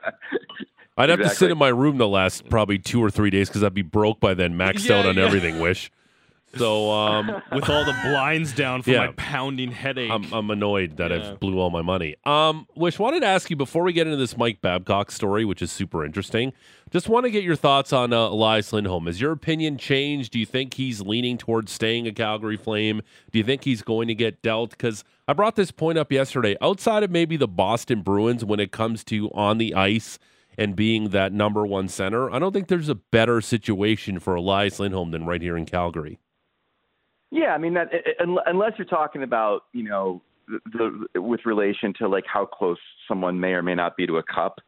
[0.97, 3.63] I'd have to sit in my room the last probably two or three days because
[3.63, 5.25] I'd be broke by then, maxed Yeah, out on yeah.
[5.25, 5.59] everything.
[5.59, 5.89] Wish.
[6.57, 9.05] So um, With all the blinds down from Yeah.
[9.07, 10.11] my pounding headache.
[10.11, 11.31] I'm, I'm annoyed that Yeah.
[11.31, 12.15] I've blew all my money.
[12.25, 15.61] Um, Wish, wanted to ask you before we get into this Mike Babcock story, which
[15.61, 16.51] is super interesting.
[16.89, 19.05] Just want to get your thoughts on uh, Elias Lindholm.
[19.05, 20.33] Has your opinion changed?
[20.33, 23.01] Do you think he's leaning towards staying a Calgary Flame?
[23.31, 24.71] Do you think he's going to get dealt?
[24.71, 26.57] Because I brought this point up yesterday.
[26.61, 30.19] Outside of maybe the Boston Bruins, when it comes to on the ice
[30.57, 34.79] and being that number one center, I don't think there's a better situation for Elias
[34.79, 36.19] Lindholm than right here in Calgary.
[37.31, 42.07] Yeah, I mean that unless you're talking about you know the, the with relation to
[42.07, 44.59] like how close someone may or may not be to a cup.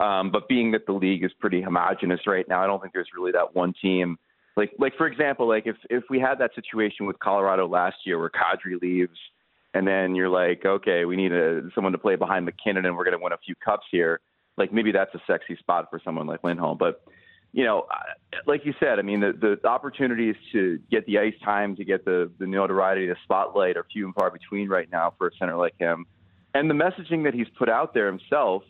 [0.00, 3.10] Um, but being that the league is pretty homogenous right now, I don't think there's
[3.16, 4.16] really that one team.
[4.56, 8.18] Like like for example, like if if we had that situation with Colorado last year
[8.18, 9.18] where Kadri leaves,
[9.74, 13.04] and then you're like, okay, we need a, someone to play behind MacKinnon, and we're
[13.04, 14.20] going to win a few cups here.
[14.56, 17.02] Like maybe that's a sexy spot for someone like Lindholm, but
[17.54, 17.86] you know,
[18.46, 22.04] like you said, I mean, the, the opportunities to get the ice time, to get
[22.04, 25.54] the, the notoriety, the spotlight are few and far between right now for a center
[25.54, 26.04] like him.
[26.52, 28.64] And the messaging that he's put out there himself,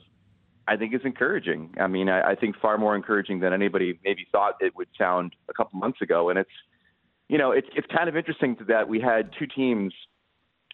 [0.68, 1.74] I think is encouraging.
[1.80, 5.34] I mean, I, I think far more encouraging than anybody maybe thought it would sound
[5.48, 6.28] a couple months ago.
[6.28, 6.50] And it's,
[7.28, 9.94] you know, it's, it's kind of interesting that we had two teams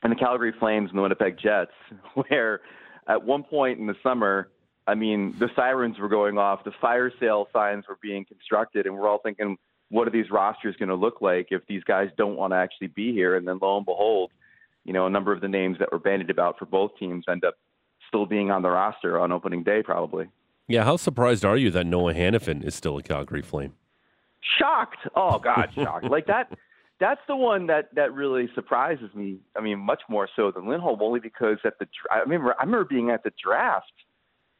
[0.03, 1.71] and the Calgary Flames and the Winnipeg Jets,
[2.15, 2.61] where
[3.07, 4.49] at one point in the summer,
[4.91, 8.97] I mean, the sirens were going off, the fire sale signs were being constructed, and
[8.97, 9.57] we're all thinking,
[9.89, 12.89] what are these rosters going to look like if these guys don't want to actually
[12.89, 13.37] be here?
[13.37, 14.31] And then lo and behold,
[14.85, 17.45] you know, a number of the names that were bandied about for both teams end
[17.45, 17.55] up
[18.09, 20.29] still being on the roster on opening day, probably.
[20.69, 23.75] Yeah, how surprised are you that Noah Hanifin is still a Calgary Flame?
[24.59, 25.07] shocked.
[25.15, 26.05] Oh God, shocked.
[26.05, 26.53] like that.
[26.99, 29.39] That's the one that that really surprises me.
[29.57, 32.85] I mean, much more so than Lindholm, only because at the I remember I remember
[32.85, 33.93] being at the draft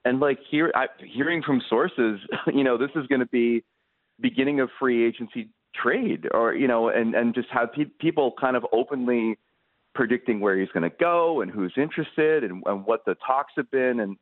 [0.05, 2.21] and like hear I, hearing from sources,
[2.55, 3.65] you know, this is going to be
[4.21, 8.57] beginning of free agency trade, or you know, and and just have pe- people kind
[8.57, 9.39] of openly
[9.95, 13.71] predicting where he's going to go and who's interested and, and what the talks have
[13.71, 14.17] been, and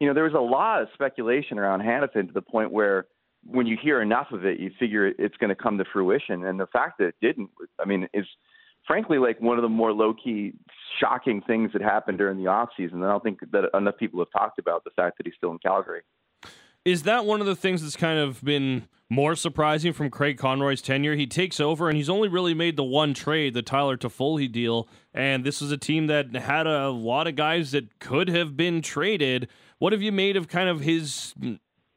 [0.00, 3.06] you know, there was a lot of speculation around Hanifin to the point where
[3.44, 6.44] when you hear enough of it, you figure it's going to come to fruition.
[6.44, 8.26] And the fact that it didn't, I mean, is
[8.88, 10.54] frankly like one of the more low key,
[10.98, 12.96] shocking things that happened during the off season.
[12.96, 15.52] And I don't think that enough people have talked about the fact that he's still
[15.52, 16.00] in Calgary.
[16.84, 20.80] Is that one of the things that's kind of been more surprising from Craig Conroy's
[20.80, 21.16] tenure?
[21.16, 24.88] He takes over and he's only really made the one trade, the Tyler Toffoli deal,
[25.12, 28.80] and this is a team that had a lot of guys that could have been
[28.80, 29.48] traded.
[29.78, 31.34] What have you made of kind of his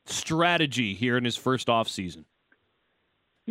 [0.06, 2.26] strategy here in his first offseason?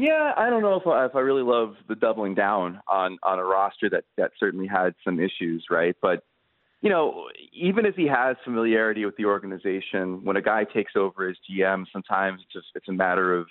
[0.00, 3.38] Yeah, I don't know if I, if I really love the doubling down on on
[3.38, 5.94] a roster that that certainly had some issues, right?
[6.00, 6.24] But
[6.80, 11.28] you know, even if he has familiarity with the organization, when a guy takes over
[11.28, 13.46] as GM, sometimes it's just it's a matter of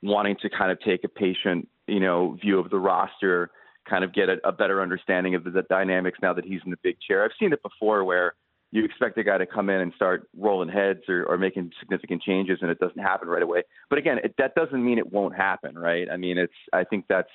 [0.00, 3.50] wanting to kind of take a patient, you know, view of the roster,
[3.88, 6.70] kind of get a, a better understanding of the, the dynamics now that he's in
[6.70, 7.24] the big chair.
[7.24, 8.34] I've seen it before where
[8.72, 12.22] you expect a guy to come in and start rolling heads or, or making significant
[12.22, 13.62] changes, and it doesn't happen right away.
[13.88, 16.08] But again, it, that doesn't mean it won't happen, right?
[16.10, 17.30] I mean, it's I think that's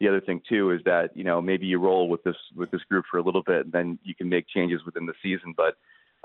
[0.00, 2.82] the other thing too is that you know maybe you roll with this with this
[2.90, 5.54] group for a little bit, and then you can make changes within the season.
[5.56, 5.76] But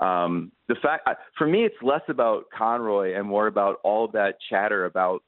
[0.04, 4.84] um, the fact for me, it's less about Conroy and more about all that chatter
[4.84, 5.22] about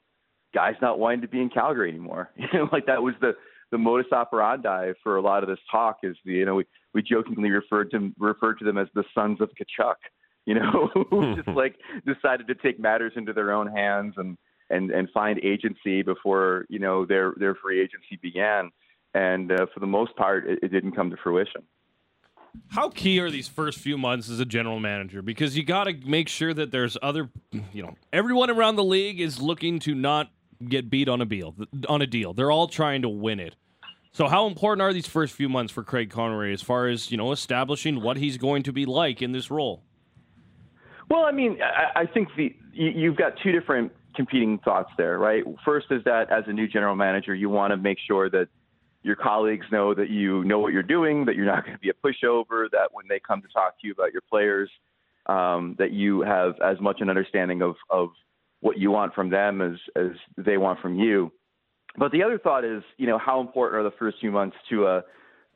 [0.55, 2.31] guys not wanting to be in Calgary anymore.
[2.37, 3.33] You know, like that was the
[3.73, 7.03] the modus operandi for a lot of this talk is the you know we we
[7.03, 9.97] jokingly referred to referred to them as the sons of Tkachuk,
[10.47, 14.39] you know, who just like decided to take matters into their own hands and
[14.71, 18.71] and and find agency before you know their their free agency began.
[19.15, 21.63] And uh, for the most part, it, it didn't come to fruition.
[22.69, 25.23] How key are these first few months as a general manager?
[25.23, 27.31] Because you got to make sure that there's other,
[27.73, 30.31] you know, everyone around the league is looking to not
[30.69, 31.55] get beat on a deal.
[31.89, 33.55] On a deal, they're all trying to win it.
[34.15, 37.17] So, how important are these first few months for Craig Conroy as far as you
[37.17, 39.83] know establishing what he's going to be like in this role?
[41.09, 45.19] Well, I mean, I, I think the you, you've got two different competing thoughts there,
[45.19, 45.43] right?
[45.65, 48.49] First is that as a new general manager, you want to make sure that
[49.03, 51.89] your colleagues know that you know what you're doing, that you're not going to be
[51.89, 54.71] a pushover, that when they come to talk to you about your players,
[55.27, 58.11] um, that you have as much an understanding of, of
[58.61, 61.33] what you want from them as, as they want from you.
[61.97, 64.87] But the other thought is, you know, how important are the first few months to
[64.87, 65.03] a,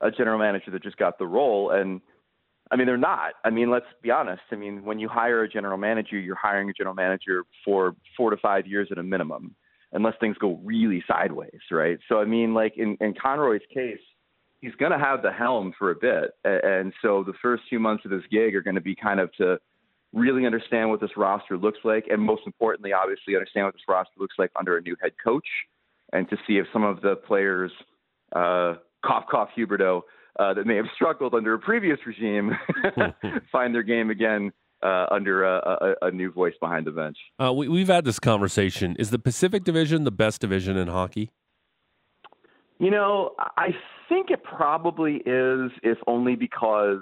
[0.01, 1.71] a general manager that just got the role?
[1.71, 2.01] And
[2.71, 3.35] I mean, they're not.
[3.45, 4.43] I mean, let's be honest.
[4.51, 8.31] I mean, when you hire a general manager, you're hiring a general manager for four
[8.31, 9.55] to five years at a minimum,
[9.93, 11.99] unless things go really sideways, right?
[12.09, 14.01] So, I mean, like in, in Conroy's case,
[14.61, 16.33] he's going to have the helm for a bit.
[16.45, 19.33] And so the first few months of this gig are going to be kind of
[19.35, 19.59] to
[20.13, 22.07] really understand what this roster looks like.
[22.11, 25.47] And most importantly, obviously, understand what this roster looks like under a new head coach
[26.13, 27.73] and to see if some of the players,
[28.35, 30.03] uh, cough, cough, Huberdeau,
[30.39, 32.53] uh, that may have struggled under a previous regime
[33.53, 37.17] find their game again uh, under a, a, a, new voice behind the bench.
[37.43, 38.95] Uh, we, have had this conversation.
[38.99, 41.31] Is the Pacific Division the best division in hockey?
[42.79, 43.69] You know, I
[44.09, 47.01] think it probably is, if only because,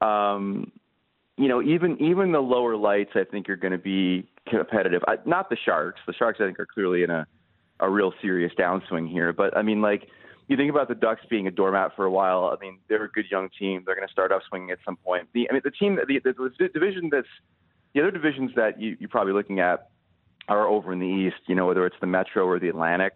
[0.00, 0.72] um,
[1.38, 5.02] you know, even even the lower lights, I think are going to be competitive.
[5.06, 6.00] I, not the Sharks.
[6.06, 7.26] The Sharks, I think, are clearly in a
[7.82, 9.32] a real serious downswing here.
[9.32, 10.08] But I mean, like
[10.48, 12.56] you think about the Ducks being a doormat for a while.
[12.56, 13.82] I mean, they're a good young team.
[13.84, 15.28] They're going to start upswinging at some point.
[15.34, 17.26] The I mean, the team, the, the, the division that's
[17.94, 19.90] the other divisions that you, you're probably looking at
[20.48, 21.42] are over in the East.
[21.46, 23.14] You know, whether it's the Metro or the Atlantic.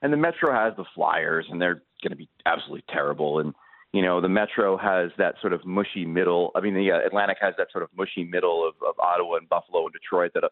[0.00, 3.40] And the Metro has the Flyers, and they're going to be absolutely terrible.
[3.40, 3.52] And
[3.92, 6.52] you know, the Metro has that sort of mushy middle.
[6.54, 9.48] I mean, the uh, Atlantic has that sort of mushy middle of, of Ottawa and
[9.48, 10.48] Buffalo and Detroit that uh,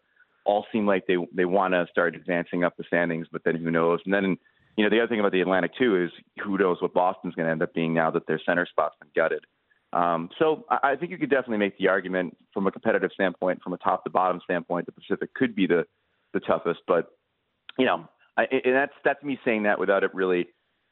[0.47, 3.71] all seem like they they want to start advancing up the standings, but then who
[3.71, 4.01] knows?
[4.05, 4.37] And then
[4.77, 6.11] you know the other thing about the Atlantic too is
[6.43, 9.11] who knows what Boston's going to end up being now that their center spot's been
[9.15, 9.45] gutted.
[9.93, 13.63] Um, so I, I think you could definitely make the argument from a competitive standpoint,
[13.63, 15.85] from a top to bottom standpoint, the Pacific could be the
[16.33, 16.81] the toughest.
[16.87, 17.09] But
[17.79, 20.49] you know, I, and that's that's me saying that without it really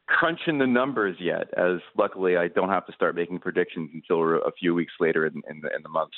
[0.06, 1.48] crunching the numbers yet.
[1.56, 5.42] As luckily, I don't have to start making predictions until a few weeks later in,
[5.48, 6.16] in the in the months.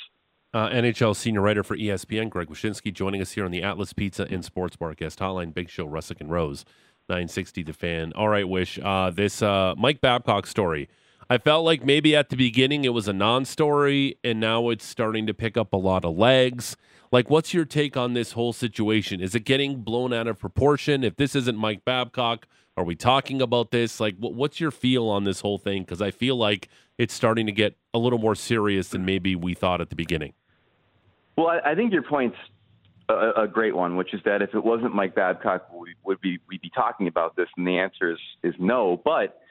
[0.53, 4.25] Uh, NHL senior writer for ESPN, Greg Wyshynski, joining us here on the Atlas Pizza
[4.29, 5.53] and Sports Bar guest hotline.
[5.53, 6.63] Big Show, Russick and Rose,
[7.09, 8.13] 960 The Fan.
[8.13, 8.79] All right, Wish.
[8.81, 10.89] Uh, this uh, Mike Babcock story.
[11.29, 15.27] I felt like maybe at the beginning it was a non-story, and now it's starting
[15.27, 16.77] to pick up a lot of legs.
[17.11, 19.19] Like, what's your take on this whole situation?
[19.19, 21.03] Is it getting blown out of proportion?
[21.03, 23.99] If this isn't Mike Babcock, are we talking about this?
[23.99, 25.83] Like, what's your feel on this whole thing?
[25.83, 29.53] Because I feel like it's starting to get a little more serious than maybe we
[29.53, 30.33] thought at the beginning.
[31.35, 32.37] Well, I, I think your point's
[33.09, 36.39] a, a, great one, which is that if it wasn't Mike Babcock, we would be
[36.47, 39.01] we'd be talking about this, and the answer is is no.
[39.03, 39.41] But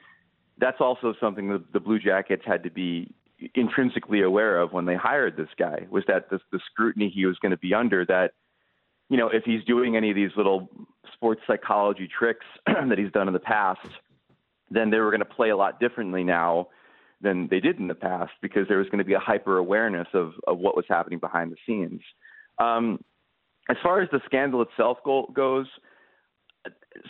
[0.57, 3.13] that's also something that the Blue Jackets had to be
[3.55, 7.37] intrinsically aware of when they hired this guy was that the, the scrutiny he was
[7.39, 8.05] going to be under.
[8.05, 8.31] That
[9.09, 10.69] you know, if he's doing any of these little
[11.13, 13.87] sports psychology tricks that he's done in the past,
[14.69, 16.67] then they were going to play a lot differently now
[17.21, 20.07] than they did in the past because there was going to be a hyper awareness
[20.13, 22.01] of, of what was happening behind the scenes.
[22.59, 22.99] Um,
[23.69, 25.67] as far as the scandal itself go, goes,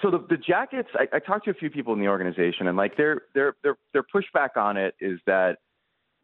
[0.01, 2.77] so the, the Jackets, I, I talked to a few people in the organization, and
[2.77, 5.57] like their their their their pushback on it is that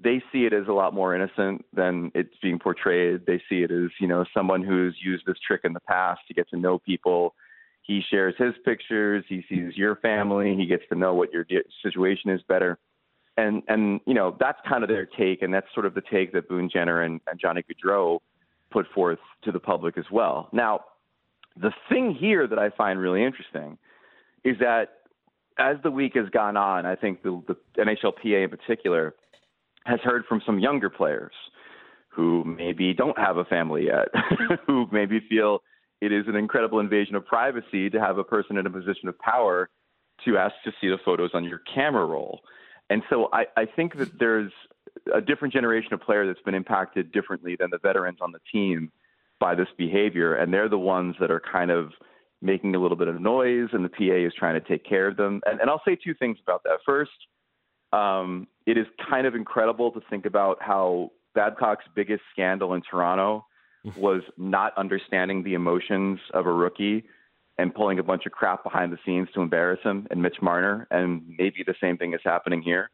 [0.04, 3.26] they see it as a lot more innocent than it's being portrayed.
[3.26, 6.34] They see it as you know someone who's used this trick in the past to
[6.34, 7.36] get to know people.
[7.82, 9.26] He shares his pictures.
[9.28, 10.56] He sees your family.
[10.56, 11.46] He gets to know what your
[11.84, 12.78] situation is better.
[13.36, 16.34] And and you know that's kind of their take, and that's sort of the take
[16.34, 18.20] that Boone Jenner and, and Johnny Gaudreau
[18.72, 20.50] put forth to the public as well.
[20.52, 20.82] Now,
[21.60, 23.78] the thing here that I find really interesting
[24.44, 24.98] is that
[25.58, 29.14] as the week has gone on, I think the, the NHLPA in particular
[29.86, 31.34] has heard from some younger players
[32.10, 34.08] who maybe don't have a family yet,
[34.68, 35.60] who maybe feel
[36.02, 39.18] it is an incredible invasion of privacy to have a person in a position of
[39.20, 39.70] power
[40.26, 42.42] to ask to see the photos on your camera roll.
[42.90, 44.52] And so I, I think that there's
[45.14, 48.92] a different generation of player that's been impacted differently than the veterans on the team
[49.40, 50.36] by this behavior.
[50.36, 51.92] And they're the ones that are kind of
[52.42, 55.16] making a little bit of noise, and the PA is trying to take care of
[55.16, 55.42] them.
[55.46, 56.80] And, and I'll say two things about that.
[56.86, 57.12] First,
[57.94, 63.46] um, it is kind of incredible to think about how Babcock's biggest scandal in Toronto
[63.98, 67.04] was not understanding the emotions of a rookie
[67.58, 70.88] and pulling a bunch of crap behind the scenes to embarrass him and Mitch Marner.
[70.92, 72.90] And maybe the same thing is happening here.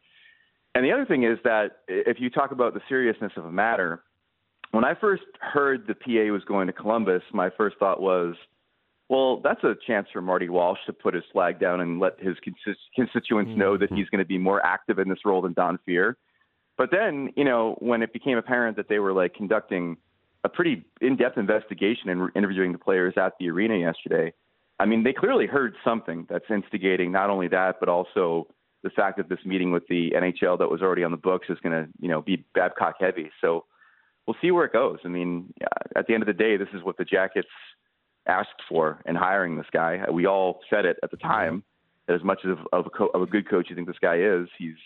[0.75, 4.03] And the other thing is that if you talk about the seriousness of a matter,
[4.71, 8.35] when I first heard the PA was going to Columbus, my first thought was,
[9.09, 12.35] well, that's a chance for Marty Walsh to put his flag down and let his
[12.95, 13.95] constituents know that mm-hmm.
[13.95, 16.13] he's going to be more active in this role than Don Fehr.
[16.77, 19.97] But then, you know, when it became apparent that they were like conducting
[20.43, 24.31] a pretty in-depth investigation and interviewing the players at the arena yesterday,
[24.79, 28.47] I mean, they clearly heard something that's instigating not only that, but also
[28.83, 31.57] the fact that this meeting with the NHL that was already on the books is
[31.61, 33.29] going to, you know, be Babcock heavy.
[33.41, 33.65] So
[34.25, 34.99] we'll see where it goes.
[35.03, 35.53] I mean,
[35.95, 37.49] at the end of the day, this is what the Jackets
[38.27, 40.05] asked for in hiring this guy.
[40.11, 41.27] We all said it at the mm-hmm.
[41.27, 41.63] time.
[42.07, 44.17] that As much of, of, a, co- of a good coach you think this guy
[44.19, 44.77] is, he's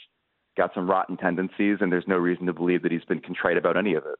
[0.58, 3.77] got some rotten tendencies, and there's no reason to believe that he's been contrite about
[3.77, 4.15] any of it.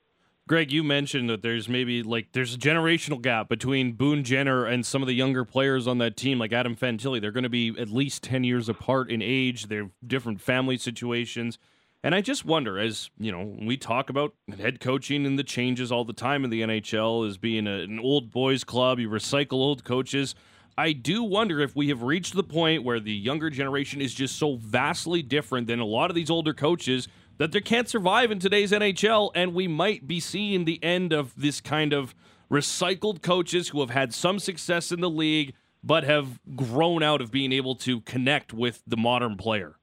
[0.46, 4.86] Greg, you mentioned that there's maybe like there's a generational gap between Boone Jenner and
[4.86, 7.22] some of the younger players on that team, like Adam Fantilli.
[7.22, 9.68] They're going to be at least 10 years apart in age.
[9.68, 11.58] They're different family situations.
[12.04, 15.94] And I just wonder, as you know, we talk about head coaching and the changes
[15.94, 19.54] all the time in the NHL as being a, an old boys club, you recycle
[19.54, 20.36] old coaches.
[20.78, 24.38] I do wonder if we have reached the point where the younger generation is just
[24.38, 28.40] so vastly different than a lot of these older coaches that they can't survive in
[28.40, 32.14] today's NHL, and we might be seeing the end of this kind of
[32.52, 37.32] recycled coaches who have had some success in the league but have grown out of
[37.32, 39.76] being able to connect with the modern player.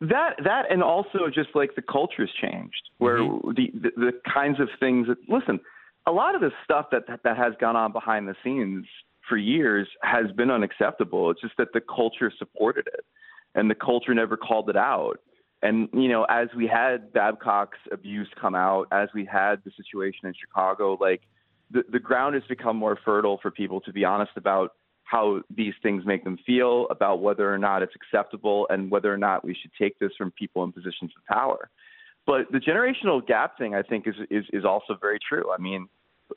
[0.00, 3.50] That that and also just like the culture's changed, where mm-hmm.
[3.50, 5.58] the, the the kinds of things that listen,
[6.06, 8.86] a lot of the stuff that that has gone on behind the scenes
[9.26, 11.30] for years has been unacceptable.
[11.30, 13.06] It's just that the culture supported it,
[13.54, 15.18] and the culture never called it out.
[15.62, 20.26] And you know, as we had Babcock's abuse come out, as we had the situation
[20.28, 21.22] in Chicago, like
[21.70, 25.74] the the ground has become more fertile for people to be honest about how these
[25.82, 29.54] things make them feel, about whether or not it's acceptable, and whether or not we
[29.54, 31.70] should take this from people in positions of power.
[32.26, 35.52] But the generational gap thing, I think, is is, is also very true.
[35.52, 35.88] I mean,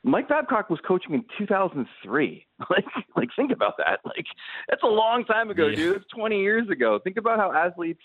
[0.04, 2.46] Mike Babcock was coaching in 2003.
[2.70, 2.84] Like,
[3.16, 4.00] like think about that.
[4.04, 4.26] Like,
[4.68, 5.76] that's a long time ago, yeah.
[5.76, 5.96] dude.
[5.96, 7.00] It's 20 years ago.
[7.02, 8.02] Think about how athletes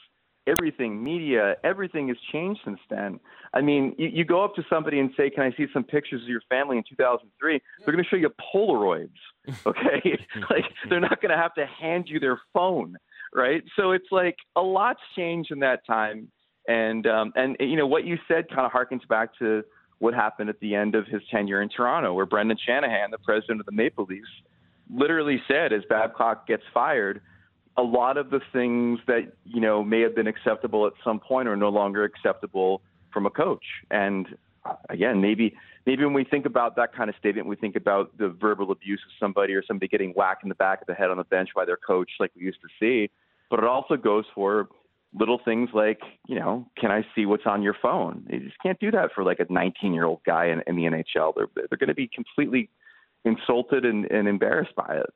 [0.47, 3.19] everything, media, everything has changed since then.
[3.53, 6.21] I mean, you, you go up to somebody and say, "Can I see some pictures
[6.21, 9.09] of your family in 2003?" They're going to show you Polaroids.
[9.67, 10.17] Okay,
[10.49, 12.95] like they're not going to have to hand you their phone,
[13.31, 13.63] right?
[13.75, 16.29] So it's like a lot's changed in that time,
[16.67, 19.63] and um, and you know what you said kind of harkens back to
[19.99, 23.59] what happened at the end of his tenure in Toronto, where Brendan Shanahan, the president
[23.59, 24.27] of the Maple Leafs,
[24.93, 27.21] literally said, as Babcock gets fired
[27.77, 31.47] a lot of the things that you know may have been acceptable at some point
[31.47, 33.65] are no longer acceptable from a coach.
[33.91, 34.27] And
[34.65, 38.17] uh, again, maybe maybe when we think about that kind of statement, we think about
[38.17, 41.09] the verbal abuse of somebody or somebody getting whacked in the back of the head
[41.09, 43.11] on the bench by their coach, like we used to see.
[43.49, 44.69] But it also goes for
[45.17, 48.25] little things like, you know, can I see what's on your phone?
[48.29, 50.83] You just can't do that for like a 19 year old guy in, in the
[50.83, 51.33] NHL.
[51.35, 52.69] They're they're going to be completely
[53.23, 55.13] insulted and, and embarrassed by it.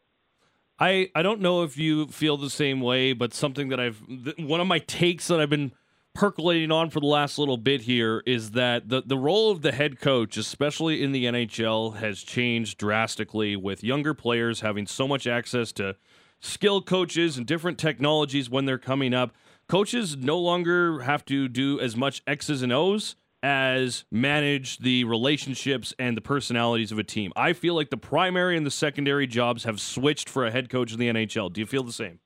[0.80, 4.38] I, I don't know if you feel the same way, but something that I've th-
[4.38, 5.74] one of my takes that I've been
[6.16, 9.74] percolating on for the last little bit here is that the the role of the
[9.74, 15.28] head coach, especially in the NHL, has changed drastically with younger players having so much
[15.28, 15.98] access to
[16.40, 19.34] skill coaches and different technologies when they're coming up.
[19.68, 25.94] Coaches no longer have to do as much X's and O's as manage the relationships
[25.98, 27.32] and the personalities of a team.
[27.36, 30.92] I feel like the primary and the secondary jobs have switched for a head coach
[30.92, 31.52] in the NHL.
[31.54, 32.20] Do you feel the same?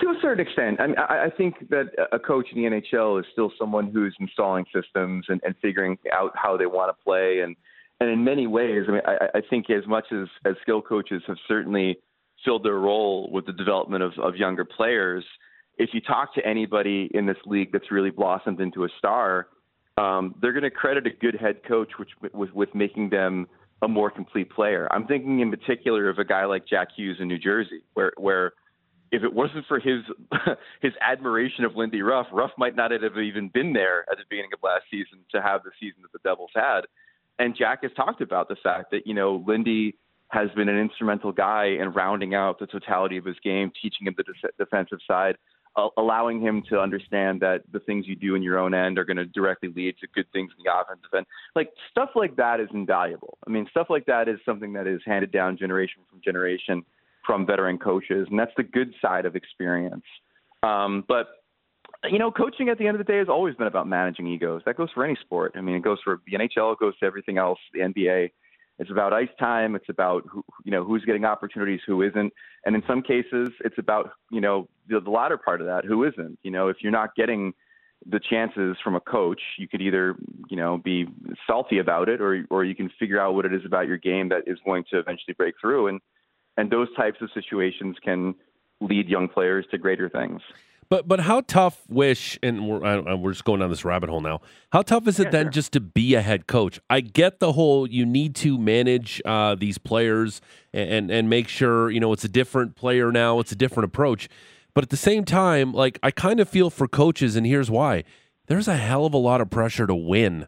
[0.00, 3.26] To a certain extent, I, mean, I, think that a coach in the NHL is
[3.32, 7.54] still someone who's installing systems and, and figuring out how they want to play, and
[8.00, 11.22] and in many ways, I mean, I, I think as much as as skill coaches
[11.28, 11.98] have certainly
[12.44, 15.24] filled their role with the development of, of younger players,
[15.78, 19.48] if you talk to anybody in this league that's really blossomed into a star,
[19.98, 23.46] um, they're going to credit a good head coach which, with, with making them
[23.82, 24.88] a more complete player.
[24.90, 28.52] I'm thinking in particular of a guy like Jack Hughes in New Jersey, where where
[29.12, 30.02] if it wasn't for his
[30.82, 34.50] his admiration of Lindy Ruff, Ruff might not have even been there at the beginning
[34.54, 36.82] of last season to have the season that the Devils had.
[37.38, 39.96] And Jack has talked about the fact that you know Lindy
[40.28, 44.14] has been an instrumental guy in rounding out the totality of his game, teaching him
[44.16, 45.36] the de- defensive side,
[45.96, 49.16] allowing him to understand that the things you do in your own end are going
[49.16, 51.26] to directly lead to good things in the offensive end.
[51.54, 53.38] Like stuff like that is invaluable.
[53.46, 56.84] I mean, stuff like that is something that is handed down generation from generation
[57.26, 60.04] from veteran coaches, and that's the good side of experience.
[60.62, 61.26] Um, but
[62.04, 64.62] you know, coaching at the end of the day has always been about managing egos.
[64.64, 65.54] That goes for any sport.
[65.56, 68.30] I mean, it goes for the NHL, it goes to everything else, the NBA.
[68.78, 69.74] It's about ice time.
[69.74, 72.32] It's about who, you know who's getting opportunities, who isn't,
[72.64, 76.04] and in some cases, it's about you know the, the latter part of that, who
[76.04, 76.38] isn't.
[76.42, 77.54] You know, if you're not getting
[78.04, 80.16] the chances from a coach, you could either
[80.50, 81.06] you know be
[81.46, 84.28] salty about it, or or you can figure out what it is about your game
[84.28, 86.00] that is going to eventually break through, and
[86.58, 88.34] and those types of situations can
[88.80, 90.42] lead young players to greater things.
[90.88, 94.20] But but how tough wish and we're I, we're just going down this rabbit hole
[94.20, 94.40] now.
[94.72, 95.50] How tough is it Yeah, then sure.
[95.52, 96.78] just to be a head coach?
[96.88, 100.40] I get the whole you need to manage uh, these players
[100.72, 103.84] and, and and make sure you know it's a different player now, it's a different
[103.86, 104.28] approach.
[104.74, 108.04] But at the same time, like I kind of feel for coaches, and here's why:
[108.46, 110.46] there's a hell of a lot of pressure to win.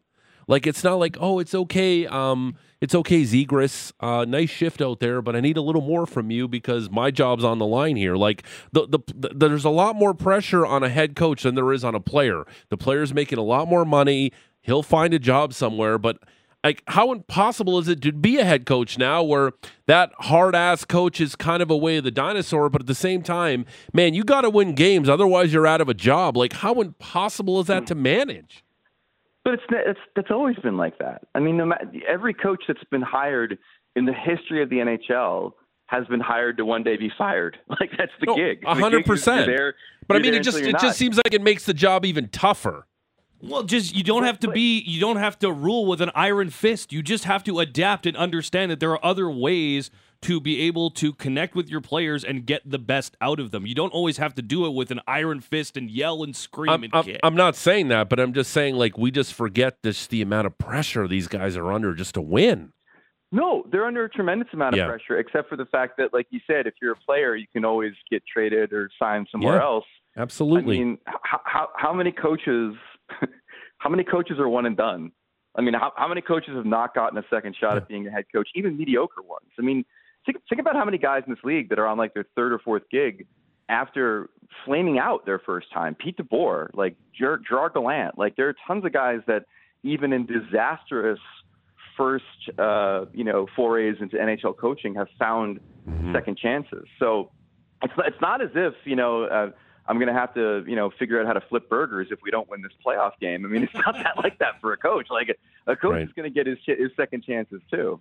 [0.48, 4.98] Like it's not like oh it's okay um it's okay Zegras uh nice shift out
[4.98, 7.96] there but I need a little more from you because my job's on the line
[7.96, 8.16] here.
[8.16, 8.42] Like
[8.72, 11.84] the, the the there's a lot more pressure on a head coach than there is
[11.84, 12.44] on a player.
[12.70, 14.32] The player's making a lot more money.
[14.62, 16.18] He'll find a job somewhere but
[16.64, 19.52] like how impossible is it to be a head coach now where
[19.86, 22.94] that hard ass coach is kind of a way of the dinosaur but at the
[22.94, 26.36] same time man you got to win games otherwise you're out of a job.
[26.38, 28.64] Like how impossible is that to manage
[29.48, 31.22] But it's it's that's always been like that.
[31.34, 31.72] I mean, no
[32.06, 33.56] every coach that's been hired
[33.96, 35.52] in the history of the NHL
[35.86, 37.56] has been hired to one day be fired.
[37.80, 38.62] Like that's the No, gig.
[38.66, 39.46] a hundred gig is you're percent.
[39.46, 39.74] there-
[40.06, 42.28] But I mean, it just it you're just seems like it makes the job even
[42.28, 42.86] tougher.
[43.40, 46.50] Well, just you don't have to be you don't have to rule with an iron
[46.50, 46.92] fist.
[46.92, 49.90] You just have to adapt and understand that there are other ways
[50.22, 53.66] to be able to connect with your players and get the best out of them.
[53.66, 56.70] You don't always have to do it with an iron fist and yell and scream
[56.72, 57.20] I'm, and I'm, kick.
[57.22, 60.46] I'm not saying that, but I'm just saying like we just forget this the amount
[60.46, 62.72] of pressure these guys are under just to win.
[63.30, 64.86] No, they're under a tremendous amount of Yeah.
[64.86, 67.64] pressure, except for the fact that, like you said, if you're a player, you can
[67.64, 69.62] always get traded or signed somewhere Yeah.
[69.64, 69.84] else.
[70.16, 70.76] Absolutely.
[70.76, 72.74] I mean, how, how how many coaches
[73.78, 75.12] how many coaches are one and done?
[75.54, 78.10] I mean, how, how many coaches have not gotten a second shot at being a
[78.10, 79.48] head coach, even mediocre ones?
[79.58, 79.84] I mean,
[80.26, 82.52] think think about how many guys in this league that are on like their third
[82.52, 83.26] or fourth gig
[83.68, 84.30] after
[84.64, 85.94] flaming out their first time.
[85.94, 89.44] Pete DeBoer, like Ger- Gerard Gallant, like there are tons of guys that
[89.82, 91.20] even in disastrous
[91.96, 92.24] first
[92.58, 95.60] uh, you know forays into NHL coaching have found
[96.12, 96.84] second chances.
[96.98, 97.30] So
[97.82, 99.50] it's it's not as if you know uh,
[99.86, 102.30] I'm going to have to you know figure out how to flip burgers if we
[102.30, 103.44] don't win this playoff game.
[103.44, 105.06] I mean, it's not that like that for a coach.
[105.10, 105.28] Like
[105.66, 106.02] a, coach Right.
[106.02, 108.00] is going to get his ch- his second chances too.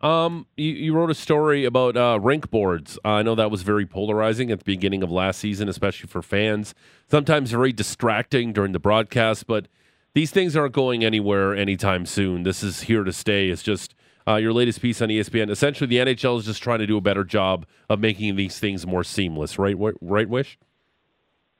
[0.00, 2.98] Um, you, you wrote a story about uh, rink boards.
[3.04, 6.22] Uh, I know that was very polarizing at the beginning of last season, especially for
[6.22, 6.74] fans.
[7.08, 9.68] Sometimes very distracting during the broadcast, but
[10.14, 12.42] these things aren't going anywhere anytime soon.
[12.42, 13.48] This is here to stay.
[13.48, 13.94] It's just
[14.26, 15.50] uh, your latest piece on ESPN.
[15.50, 18.86] Essentially, the NHL is just trying to do a better job of making these things
[18.86, 19.58] more seamless.
[19.58, 19.76] Right?
[20.00, 20.28] Right?
[20.28, 20.58] Wish.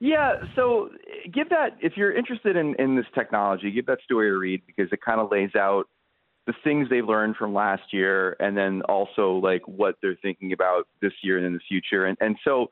[0.01, 0.91] Yeah, so
[1.33, 4.93] give that if you're interested in in this technology, give that story a read because
[4.93, 5.89] it kind of lays out
[6.47, 10.87] the things they learned from last year and then also like what they're thinking about
[11.01, 12.05] this year and in the future.
[12.07, 12.71] And and so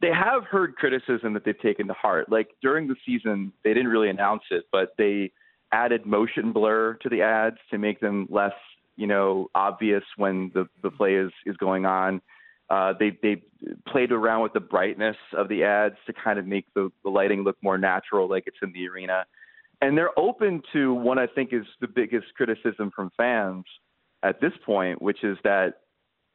[0.00, 2.30] they have heard criticism that they've taken to heart.
[2.30, 5.32] Like during the season, they didn't really announce it, but they
[5.72, 8.54] added motion blur to the ads to make them less,
[8.96, 12.20] you know, obvious when the the play is is going on.
[12.68, 13.42] Uh, they they
[13.88, 17.42] played around with the brightness of the ads to kind of make the, the lighting
[17.42, 19.24] look more natural, like it's in the arena.
[19.80, 23.64] And they're open to what I think is the biggest criticism from fans
[24.22, 25.80] at this point, which is that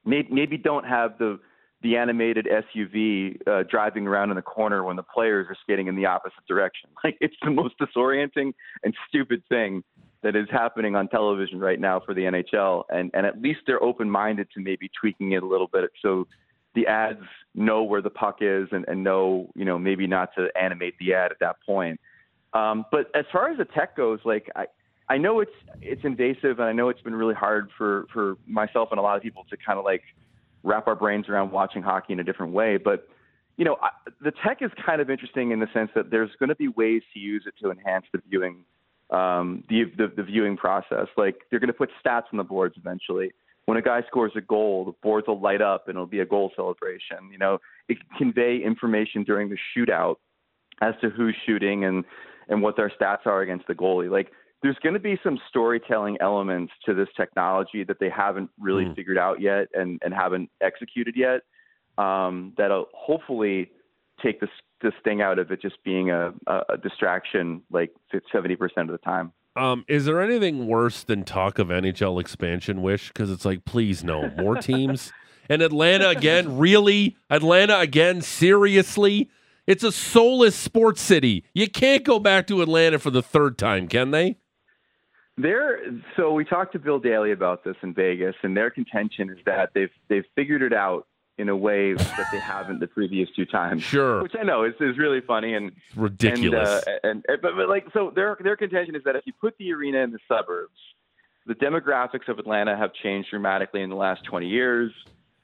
[0.04, 1.40] maybe, maybe don't have the
[1.82, 5.96] the animated SUV uh, driving around in the corner when the players are skating in
[5.96, 6.90] the opposite direction.
[7.04, 9.84] Like it's the most disorienting and stupid thing
[10.24, 12.86] that is happening on television right now for the NHL.
[12.90, 16.28] And and at least they're open minded to maybe tweaking it a little bit so
[16.74, 17.24] the ads
[17.54, 21.14] know where the puck is and, and know, you know, maybe not to animate the
[21.14, 22.00] ad at that point.
[22.56, 24.66] Um, but as far as the tech goes, like I,
[25.10, 25.52] I know it's
[25.82, 29.18] it's invasive, and I know it's been really hard for for myself and a lot
[29.18, 30.02] of people to kind of like
[30.64, 32.78] wrap our brains around watching hockey in a different way.
[32.78, 33.08] But
[33.58, 33.90] you know, I,
[34.22, 37.02] the tech is kind of interesting in the sense that there's going to be ways
[37.14, 38.64] to use it to enhance the viewing
[39.10, 41.08] um, the, the the viewing process.
[41.18, 43.32] Like they're going to put stats on the boards eventually.
[43.66, 46.26] When a guy scores a goal, the boards will light up and it'll be a
[46.26, 47.32] goal celebration.
[47.32, 47.58] You know,
[47.90, 50.18] it can convey information during the shootout
[50.82, 52.06] as to who's shooting and
[52.48, 54.10] and what their stats are against the goalie.
[54.10, 54.32] Like
[54.62, 58.96] there's going to be some storytelling elements to this technology that they haven't really mm.
[58.96, 61.42] figured out yet and, and haven't executed yet.
[62.04, 63.72] Um, that'll hopefully
[64.24, 64.50] take this
[64.82, 69.32] this thing out of it just being a, a distraction like 70% of the time.
[69.56, 73.08] Um, is there anything worse than talk of NHL expansion wish?
[73.08, 75.14] Because it's like, please no, more teams.
[75.50, 77.16] and Atlanta again, really?
[77.30, 79.30] Atlanta again, seriously?
[79.68, 81.44] It's a soulless sports city.
[81.54, 84.38] You can't go back to Atlanta for the third time, can they?
[85.38, 85.80] There,
[86.16, 89.72] so we talked to Bill Daly about this in Vegas, and their contention is that
[89.74, 91.08] they've they've figured it out
[91.38, 93.84] in a way that they haven't the previous two times.
[93.84, 96.84] Sure, which I know is, is really funny and it's ridiculous.
[97.04, 99.58] And, uh, and, but, but like so, their their contention is that if you put
[99.58, 100.78] the arena in the suburbs,
[101.46, 104.94] the demographics of Atlanta have changed dramatically in the last 20 years.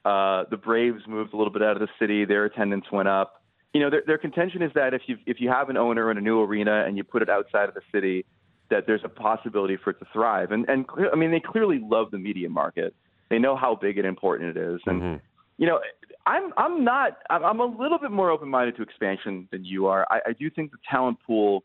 [0.06, 3.41] Uh, the Braves moved a little bit out of the city; their attendance went up
[3.72, 6.18] you know, their, their contention is that if you if you have an owner in
[6.18, 8.24] a new arena and you put it outside of the city,
[8.70, 10.52] that there's a possibility for it to thrive.
[10.52, 12.94] And and I mean, they clearly love the media market.
[13.30, 14.80] They know how big and important it is.
[14.86, 15.24] And mm-hmm.
[15.56, 15.80] you know,
[16.26, 20.06] I'm I'm not I'm a little bit more open minded to expansion than you are.
[20.10, 21.64] I, I do think the talent pool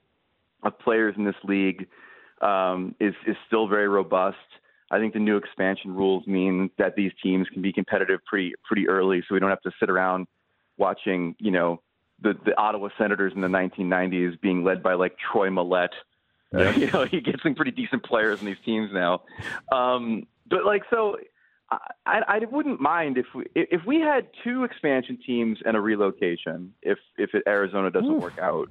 [0.64, 1.88] of players in this league
[2.42, 4.38] um, is is still very robust.
[4.90, 8.88] I think the new expansion rules mean that these teams can be competitive pretty pretty
[8.88, 10.28] early, so we don't have to sit around
[10.78, 11.82] watching you know
[12.22, 15.94] the the Ottawa Senators in the 1990s being led by like Troy Mallette.
[16.54, 19.22] Uh, you know, he gets some pretty decent players in these teams now.
[19.72, 21.18] Um, but like, so
[21.70, 26.74] I, I wouldn't mind if we if we had two expansion teams and a relocation
[26.82, 28.70] if if it, Arizona doesn't work out.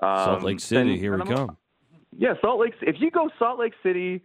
[0.00, 1.56] Um, Salt Lake City, here we come.
[2.16, 2.74] Yeah, Salt Lake.
[2.82, 4.22] If you go Salt Lake City,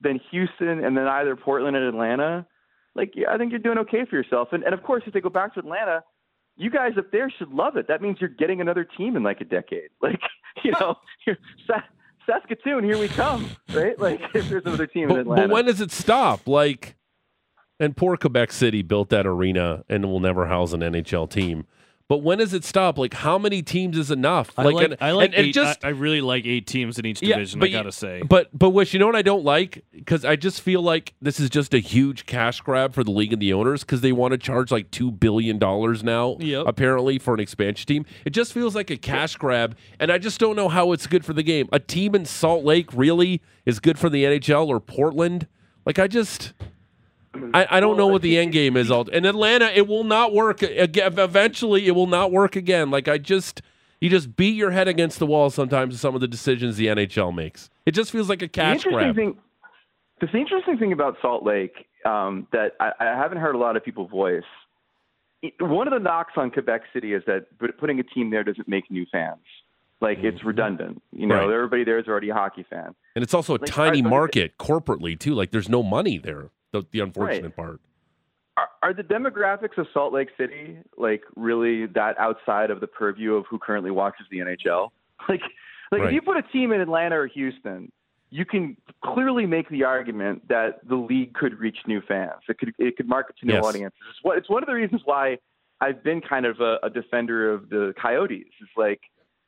[0.00, 2.46] then Houston, and then either Portland and Atlanta,
[2.94, 4.48] like yeah, I think you're doing okay for yourself.
[4.52, 6.02] And and of course, if they go back to Atlanta,
[6.56, 7.88] you guys up there should love it.
[7.88, 9.90] That means you're getting another team in like a decade.
[10.02, 10.20] Like,
[10.64, 10.96] you know,
[12.26, 13.98] Saskatoon, here we come, right?
[13.98, 15.48] Like, if there's another team but, in Atlanta.
[15.48, 16.46] But when does it stop?
[16.46, 16.96] Like,
[17.80, 21.66] and poor Quebec City built that arena and will never house an NHL team.
[22.12, 22.98] But when does it stop?
[22.98, 24.50] Like, how many teams is enough?
[24.58, 26.98] I like, and, I like and, and eight, just I, I, really like eight teams
[26.98, 27.58] in each division.
[27.62, 30.36] Yeah, I gotta say, but but wish you know what I don't like because I
[30.36, 33.54] just feel like this is just a huge cash grab for the league and the
[33.54, 36.66] owners because they want to charge like two billion dollars now yep.
[36.66, 38.04] apparently for an expansion team.
[38.26, 41.24] It just feels like a cash grab, and I just don't know how it's good
[41.24, 41.66] for the game.
[41.72, 45.46] A team in Salt Lake really is good for the NHL or Portland.
[45.86, 46.52] Like I just.
[47.54, 48.90] I, I don't know what the end game is.
[48.90, 50.58] All in Atlanta, it will not work.
[50.62, 52.90] Eventually, it will not work again.
[52.90, 53.62] Like I just,
[54.00, 55.94] you just beat your head against the wall sometimes.
[55.94, 57.70] With some of the decisions the NHL makes.
[57.86, 59.16] It just feels like a cash the grab.
[59.16, 59.38] Thing,
[60.20, 63.84] the interesting thing about Salt Lake um, that I, I haven't heard a lot of
[63.84, 64.42] people voice.
[65.58, 67.46] One of the knocks on Quebec City is that
[67.78, 69.40] putting a team there doesn't make new fans.
[70.00, 70.48] Like it's mm-hmm.
[70.48, 71.02] redundant.
[71.12, 71.54] You know, right.
[71.54, 72.94] everybody there is already a hockey fan.
[73.16, 75.34] And it's also a like, tiny market corporately too.
[75.34, 77.56] Like there's no money there the, the unfortunate right.
[77.56, 77.80] part.
[78.56, 83.34] Are, are the demographics of Salt Lake City like really that outside of the purview
[83.34, 84.90] of who currently watches the NHL?
[85.28, 85.40] Like,
[85.92, 86.08] like right.
[86.08, 87.92] if you put a team in Atlanta or Houston,
[88.30, 92.40] you can clearly make the argument that the league could reach new fans.
[92.48, 93.64] It could it could market to new yes.
[93.64, 94.00] audiences.
[94.10, 95.38] It's, what, it's one of the reasons why
[95.80, 98.48] I've been kind of a, a defender of the Coyotes.
[98.60, 99.00] It's like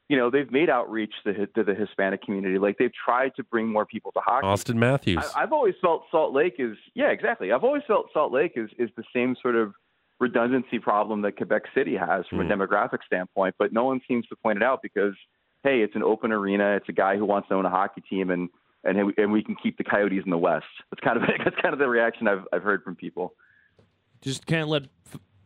[0.09, 2.59] you know, they've made outreach to, to, the Hispanic community.
[2.59, 4.47] Like they've tried to bring more people to hockey.
[4.47, 5.25] Auston Matthews.
[5.35, 7.53] I, have always felt Salt Lake is, yeah, exactly.
[7.53, 9.73] I've always felt Salt Lake is, is the same sort of
[10.21, 12.51] redundancy problem that Quebec City has from mm.
[12.51, 15.15] a demographic standpoint, but no one seems to point it out because,
[15.63, 16.77] hey, it's an open arena.
[16.77, 18.51] It's a guy who wants to own a hockey team and,
[18.85, 20.67] and, and we can keep the Coyotes in the West.
[20.91, 23.35] That's kind of, that's kind of the reaction I've, I've heard from people.
[24.21, 24.85] Just can't let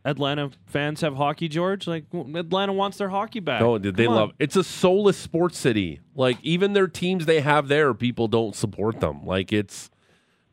[0.05, 1.85] Atlanta fans have hockey, George?
[1.87, 3.61] Like Atlanta wants their hockey back.
[3.61, 4.31] Oh, did they Come love.
[4.39, 5.99] It's a soulless sports city.
[6.15, 9.25] Like even their teams they have there, people don't support them.
[9.25, 9.89] Like it's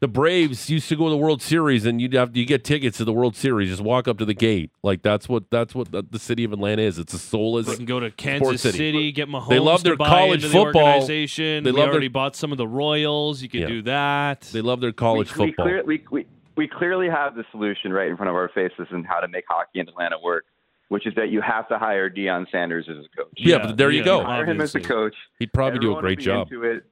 [0.01, 2.99] The Braves used to go to the World Series, and you'd have you get tickets
[2.99, 3.71] to the World Series.
[3.71, 6.53] Just walk up to the gate, like that's what that's what the, the city of
[6.53, 6.99] Atlanta is.
[6.99, 7.67] It's a soulless.
[7.67, 8.77] They can go to Kansas City.
[8.77, 9.13] City.
[9.13, 9.49] get Mahomes.
[9.49, 10.83] They love to their buy college into the football.
[10.87, 11.65] Organization.
[11.65, 13.43] They we love their- already bought some of the Royals.
[13.43, 13.67] You can Yeah.
[13.69, 14.41] do that.
[14.53, 15.65] They love their college we, football.
[15.67, 16.27] We, clear, we,
[16.57, 19.29] we, we clearly have the solution right in front of our faces and how to
[19.29, 20.45] make hockey in Atlanta work,
[20.89, 23.33] which is that you have to hire Deion Sanders as a coach.
[23.37, 24.23] yeah, but there you go.
[24.25, 25.15] hire him as a coach.
[25.39, 26.53] He'd probably do a Everyone great will be job.
[26.53, 26.85] Into it.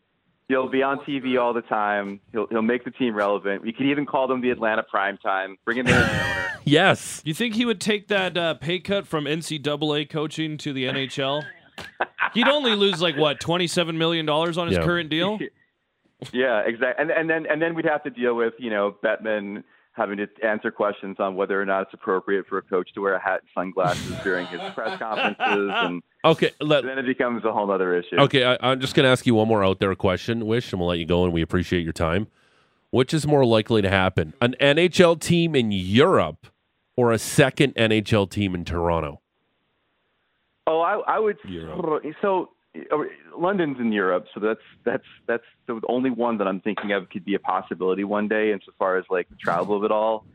[0.49, 2.21] He'll be on TV all the time.
[2.33, 3.62] He'll he'll make the team relevant.
[3.62, 5.57] We could even call them the Atlanta Prime Time.
[5.65, 6.41] Bring him in as owner.
[6.67, 7.21] Yes.
[7.25, 11.45] You think he would take that uh, pay cut from NCAA coaching to the NHL?
[12.33, 14.85] He'd only lose like what twenty-seven million dollars on his Yeah.
[14.85, 15.39] current deal.
[16.33, 17.03] Yeah, exactly.
[17.03, 20.27] And and then and then we'd have to deal with you know Bettman having to
[20.45, 23.41] answer questions on whether or not it's appropriate for a coach to wear a hat
[23.43, 26.51] and sunglasses during his press conferences, and Okay.
[26.61, 28.16] Let, then it becomes a whole other issue.
[28.18, 28.45] okay.
[28.45, 30.89] I, I'm just going to ask you one more out there question, Wish, and we'll
[30.89, 31.22] let you go.
[31.25, 32.27] And we appreciate your time.
[32.91, 36.47] Which is more likely to happen, an NHL team in Europe
[36.97, 39.20] or a second NHL team in Toronto?
[40.66, 41.37] Oh, I, I would.
[41.45, 42.05] Europe.
[42.22, 42.51] So
[43.37, 47.25] London's in Europe, so that's that's that's the only one that I'm thinking of could
[47.25, 50.27] be a possibility one day, insofar as like the travel of it all.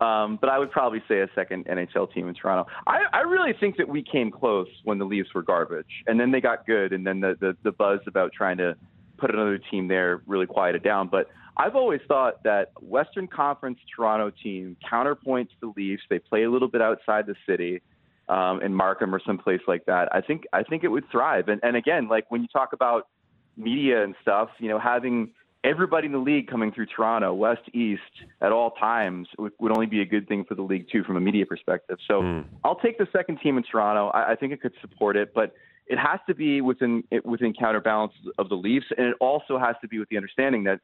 [0.00, 2.70] Um, but I would probably say a second NHL team in Toronto.
[2.86, 6.32] I, I really think that we came close when the Leafs were garbage, and then
[6.32, 8.76] they got good, and then the, the the buzz about trying to
[9.16, 11.08] put another team there really quieted down.
[11.08, 16.02] But I've always thought that Western Conference Toronto team counterpoint to the Leafs.
[16.10, 17.80] They play a little bit outside the city
[18.28, 20.08] um, in Markham or someplace like that.
[20.12, 21.48] I think I think it would thrive.
[21.48, 23.08] And and again, like when you talk about
[23.56, 25.30] media and stuff, you know, having
[25.64, 28.00] everybody in the league coming through Toronto, West, East,
[28.40, 31.16] at all times would, would only be a good thing for the league too, from
[31.16, 31.98] a media perspective.
[32.06, 32.44] So Mm.
[32.62, 34.08] I'll take the second team in Toronto.
[34.08, 35.54] I, I think it could support it, but
[35.88, 39.76] it has to be within it, within counterbalance of the Leafs, and it also has
[39.82, 40.80] to be with the understanding that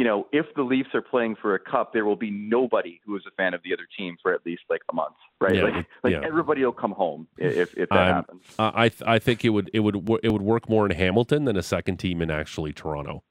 [0.00, 3.16] you know, if the Leafs are playing for a cup, there will be nobody who
[3.16, 5.56] is a fan of the other team for at least like a month, right?
[5.56, 6.20] Yeah, like, like yeah.
[6.24, 8.42] everybody will come home i- if if that happens.
[8.58, 11.56] I th- I think it would it would it would work more in Hamilton than
[11.58, 13.22] a second team in actually Toronto,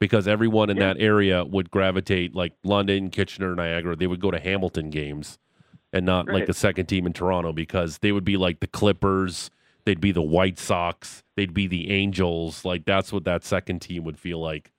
[0.00, 0.94] because everyone in Yeah.
[0.94, 3.94] that area would gravitate like London, Kitchener, Niagara.
[3.94, 5.38] They would go to Hamilton games,
[5.92, 6.48] and not like Right.
[6.48, 9.48] a second team in Toronto because they would be like the Clippers.
[9.84, 11.22] They'd be the White Sox.
[11.36, 12.64] They'd be the Angels.
[12.64, 14.72] Like that's what that second team would feel like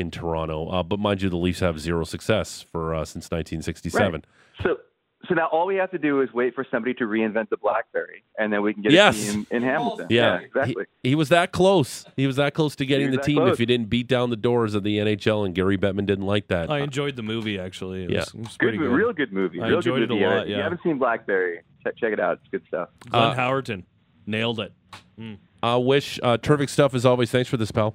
[0.00, 0.68] in Toronto.
[0.68, 4.24] Uh, but mind you, the Leafs have zero success for uh, since 1967.
[4.62, 4.78] So
[5.28, 8.24] so now all we have to do is wait for somebody to reinvent the BlackBerry,
[8.38, 9.28] and then we can get Yes.
[9.28, 10.06] a team in Hamilton.
[10.08, 10.86] Yeah, exactly.
[11.02, 12.06] He, he was that close.
[12.16, 13.52] He was that close to getting the team close.
[13.52, 16.48] if he didn't beat down the doors of the NHL, and Gary Bettman didn't like
[16.48, 16.70] that.
[16.70, 18.04] I enjoyed the movie actually.
[18.04, 18.18] It Yeah.
[18.20, 18.88] was, it was Good, good.
[18.88, 19.60] real good movie.
[19.60, 20.24] I real enjoyed good it a movie.
[20.26, 22.38] lot, If you haven't seen BlackBerry, check, check it out.
[22.42, 22.88] It's good stuff.
[23.10, 23.84] Glenn Uh, Howerton
[24.26, 24.72] nailed it.
[25.62, 27.30] I wish uh, terrific stuff as always.
[27.30, 27.94] Thanks for this, pal.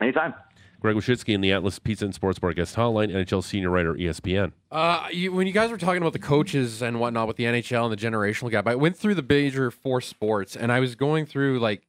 [0.00, 0.32] Anytime.
[0.80, 4.52] Greg Wyshynski in the Atlas Pizza and Sports Bar guest hotline, NHL senior writer, ESPN.
[4.70, 7.84] Uh, you, when you guys were talking about the coaches and whatnot with the NHL
[7.84, 11.26] and the generational gap, I went through the major four sports and I was going
[11.26, 11.82] through like,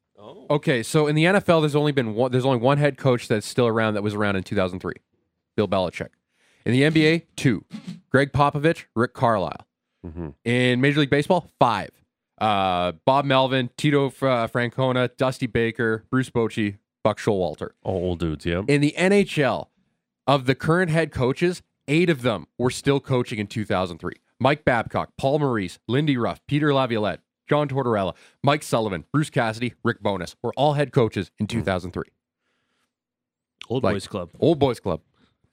[0.49, 3.45] okay, so in the NFL, there's only been one, there's only one head coach that's
[3.45, 4.93] still around that was around in 2003,
[5.55, 6.09] Bill Belichick.
[6.65, 7.63] In the NBA, two,
[8.09, 9.65] Gregg Popovich, Rick Carlisle.
[10.05, 10.33] Mhm.
[10.43, 11.89] In Major League Baseball, five,
[12.39, 16.77] uh, Bob Melvin, Tito uh, Francona, Dusty Baker, Bruce Bochy,
[17.07, 17.69] Buck Showalter.
[17.83, 18.63] All old dudes, yeah.
[18.67, 19.67] In the NHL,
[20.27, 24.11] of the current head coaches, eight of them were still coaching in 2003.
[24.41, 30.03] Mike Babcock, Paul Maurice, Lindy Ruff, Peter Laviolette, John Tortorella, Mike Sullivan, Bruce Cassidy, Rick
[30.03, 31.59] Bowness were all head coaches in hmm.
[31.59, 32.03] 2003.
[33.69, 34.31] Old Like- Boys Club.
[34.41, 34.99] Old Boys Club.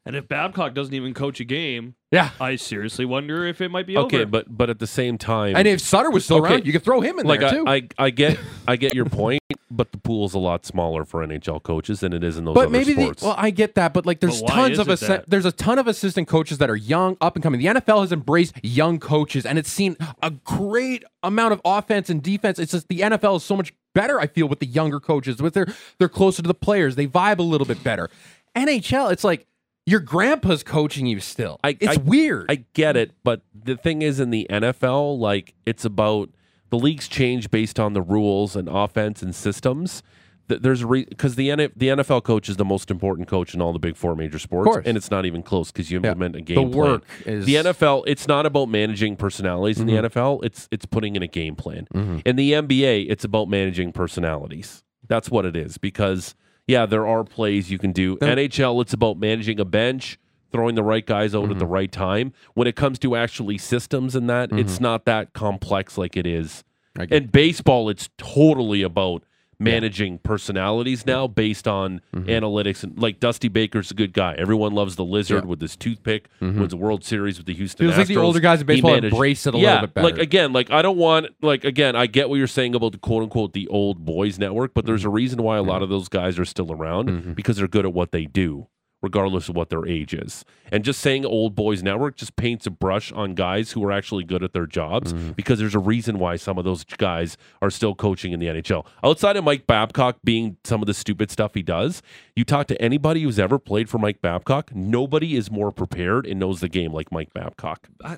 [0.07, 2.31] And if Babcock doesn't even coach a game, Yeah.
[2.39, 4.27] I seriously wonder if it might be Okay, over.
[4.27, 6.53] but but at the same time, And if Sutter was still Okay.
[6.55, 7.65] around, you could throw him in like there I, too.
[7.67, 8.39] I I get
[8.69, 9.41] I get your point,
[9.71, 12.65] but the pool's a lot smaller for NHL coaches than it is in those but
[12.67, 13.23] other maybe sports.
[13.23, 15.53] the well, I get that, but like there's But tons of it assi- there's a
[15.53, 17.59] ton of assistant coaches that are young, up and coming.
[17.59, 22.23] The NFL has embraced young coaches, and it's seen a great amount of offense and
[22.23, 22.59] defense.
[22.59, 24.21] It's just the NFL is so much better.
[24.21, 25.67] I feel with the younger coaches, with their
[25.99, 28.11] they're closer to the players, they vibe a little bit better.
[28.55, 29.47] NHL, it's like
[29.87, 31.61] your grandpa's coaching you still.
[31.63, 32.47] I- it's I- weird.
[32.49, 36.31] I get it, but the thing is, in the NFL, like it's about
[36.71, 40.03] the leagues change based on the rules and offense and systems.
[40.49, 43.79] Th- There's because the the NFL coach is the most important coach in all the
[43.79, 46.09] big four major sports, and it's not even close because you Yeah.
[46.11, 46.57] implement a game.
[46.71, 46.91] the plan.
[46.91, 50.05] work is The NFL, it's not about managing personalities in the Mhm.
[50.11, 50.41] NFL.
[50.43, 51.87] It's it's putting in a game plan.
[51.95, 52.23] Mhm.
[52.27, 54.83] In the NBA, it's about managing personalities.
[55.09, 55.79] That's what it is.
[55.79, 56.35] Because
[56.67, 58.17] yeah, there are plays you can do.
[58.19, 60.19] NHL, it's about managing a bench,
[60.51, 61.73] throwing the right guys out at the mm-hmm.
[61.73, 62.33] right time.
[62.55, 64.85] When it comes to actually systems and that, it's mm-hmm.
[64.85, 66.65] not that complex like it is.
[67.11, 69.25] In baseball, it's totally about
[69.59, 72.29] managing personalities now based on mm-hmm.
[72.29, 74.35] analytics and like Dusty Baker's a good guy.
[74.35, 75.49] Everyone loves the lizard Yeah.
[75.49, 76.29] with his toothpick.
[76.41, 76.61] Mm-hmm.
[76.61, 77.87] Wins a World Series with the Houston.
[77.87, 80.09] Feels like the older guys in baseball managed- embrace it a yeah, little bit better.
[80.09, 82.99] Like again, like I don't want like again, I get what you're saying about the
[82.99, 85.09] quote unquote the old boys network, but there's mm-hmm.
[85.09, 87.93] a reason why a lot of those guys are still around because they're good at
[87.93, 88.67] what they do,
[89.05, 90.47] regardless of what their age is.
[90.73, 94.25] And just saying old boys network just paints a brush on guys who are actually
[94.25, 95.33] good at their jobs mm-hmm.
[95.33, 98.87] because there's a reason why some of those guys are still coaching in the NHL.
[99.05, 102.03] Outside of Mike Babcock being some of the stupid stuff he does,
[102.35, 106.41] you talk to anybody who's ever played for Mike Babcock, nobody is more prepared and
[106.41, 107.89] knows the game like Mike Babcock.
[108.03, 108.17] I,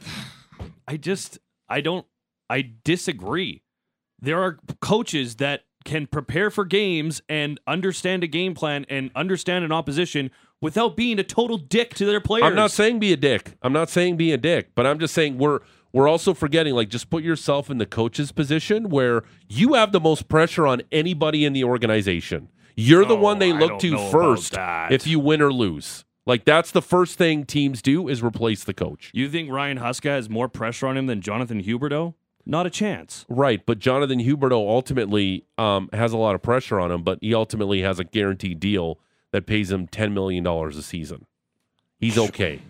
[0.86, 2.06] I just I don't
[2.48, 3.64] I disagree.
[4.20, 9.64] There are coaches that can prepare for games and understand a game plan and understand
[9.64, 10.30] an opposition
[10.60, 12.44] without being a total dick to their players.
[12.44, 13.52] I'm not saying be a dick.
[13.62, 15.60] I'm not saying be a dick, but I'm just saying we're
[15.92, 20.00] we're also forgetting like just put yourself in the coach's position where you have the
[20.00, 22.48] most pressure on anybody in the organization.
[22.76, 24.54] You're the one they look to first
[24.90, 26.04] if you win or lose.
[26.26, 29.10] Like that's the first thing teams do is replace the coach.
[29.14, 32.14] You think Ryan Huska has more pressure on him than Jonathan Huberdeau?
[32.44, 33.24] Not a chance.
[33.28, 37.34] Right, but Jonathan Huberdeau ultimately um, has a lot of pressure on him, but he
[37.34, 39.00] ultimately has a guaranteed deal
[39.36, 41.26] that pays him ten million dollars a season.
[42.00, 42.62] He's okay.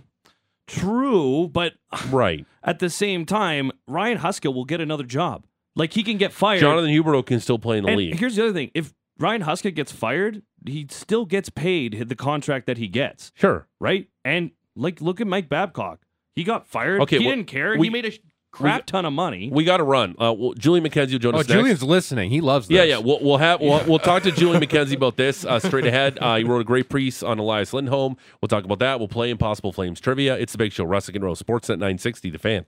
[0.66, 1.74] True, but
[2.10, 2.44] right.
[2.64, 5.44] at the same time, Ryan Huska will get another job.
[5.76, 6.58] Like he can get fired.
[6.60, 8.16] Jonathan Huberdeau can still play in the and league.
[8.18, 12.66] here's the other thing: if Ryan Huska gets fired, he still gets paid the contract
[12.66, 13.68] that he gets, Sure.
[13.78, 14.08] right?
[14.24, 16.00] And like, look at Mike Babcock.
[16.34, 17.00] He got fired.
[17.02, 17.78] Okay, he well, didn't care.
[17.78, 18.12] we- he made a
[18.56, 19.50] sh- crap ton of money.
[19.52, 20.12] We got to run.
[20.12, 21.58] Uh, well, Julian McKenzie will join oh, us next.
[21.58, 22.30] Julian's listening.
[22.30, 22.76] He loves this.
[22.76, 22.98] Yeah, yeah.
[22.98, 26.18] We'll, we'll have we'll, we'll talk to Julian McKenzie about this uh, straight ahead.
[26.20, 28.16] Uh, he wrote a great piece on Elias Lindholm.
[28.40, 28.98] We'll talk about that.
[28.98, 30.36] We'll play Impossible Flames trivia.
[30.36, 30.84] It's the Big Show.
[30.84, 32.30] Russick and Rose Sportsnet 960.
[32.30, 32.66] The fan.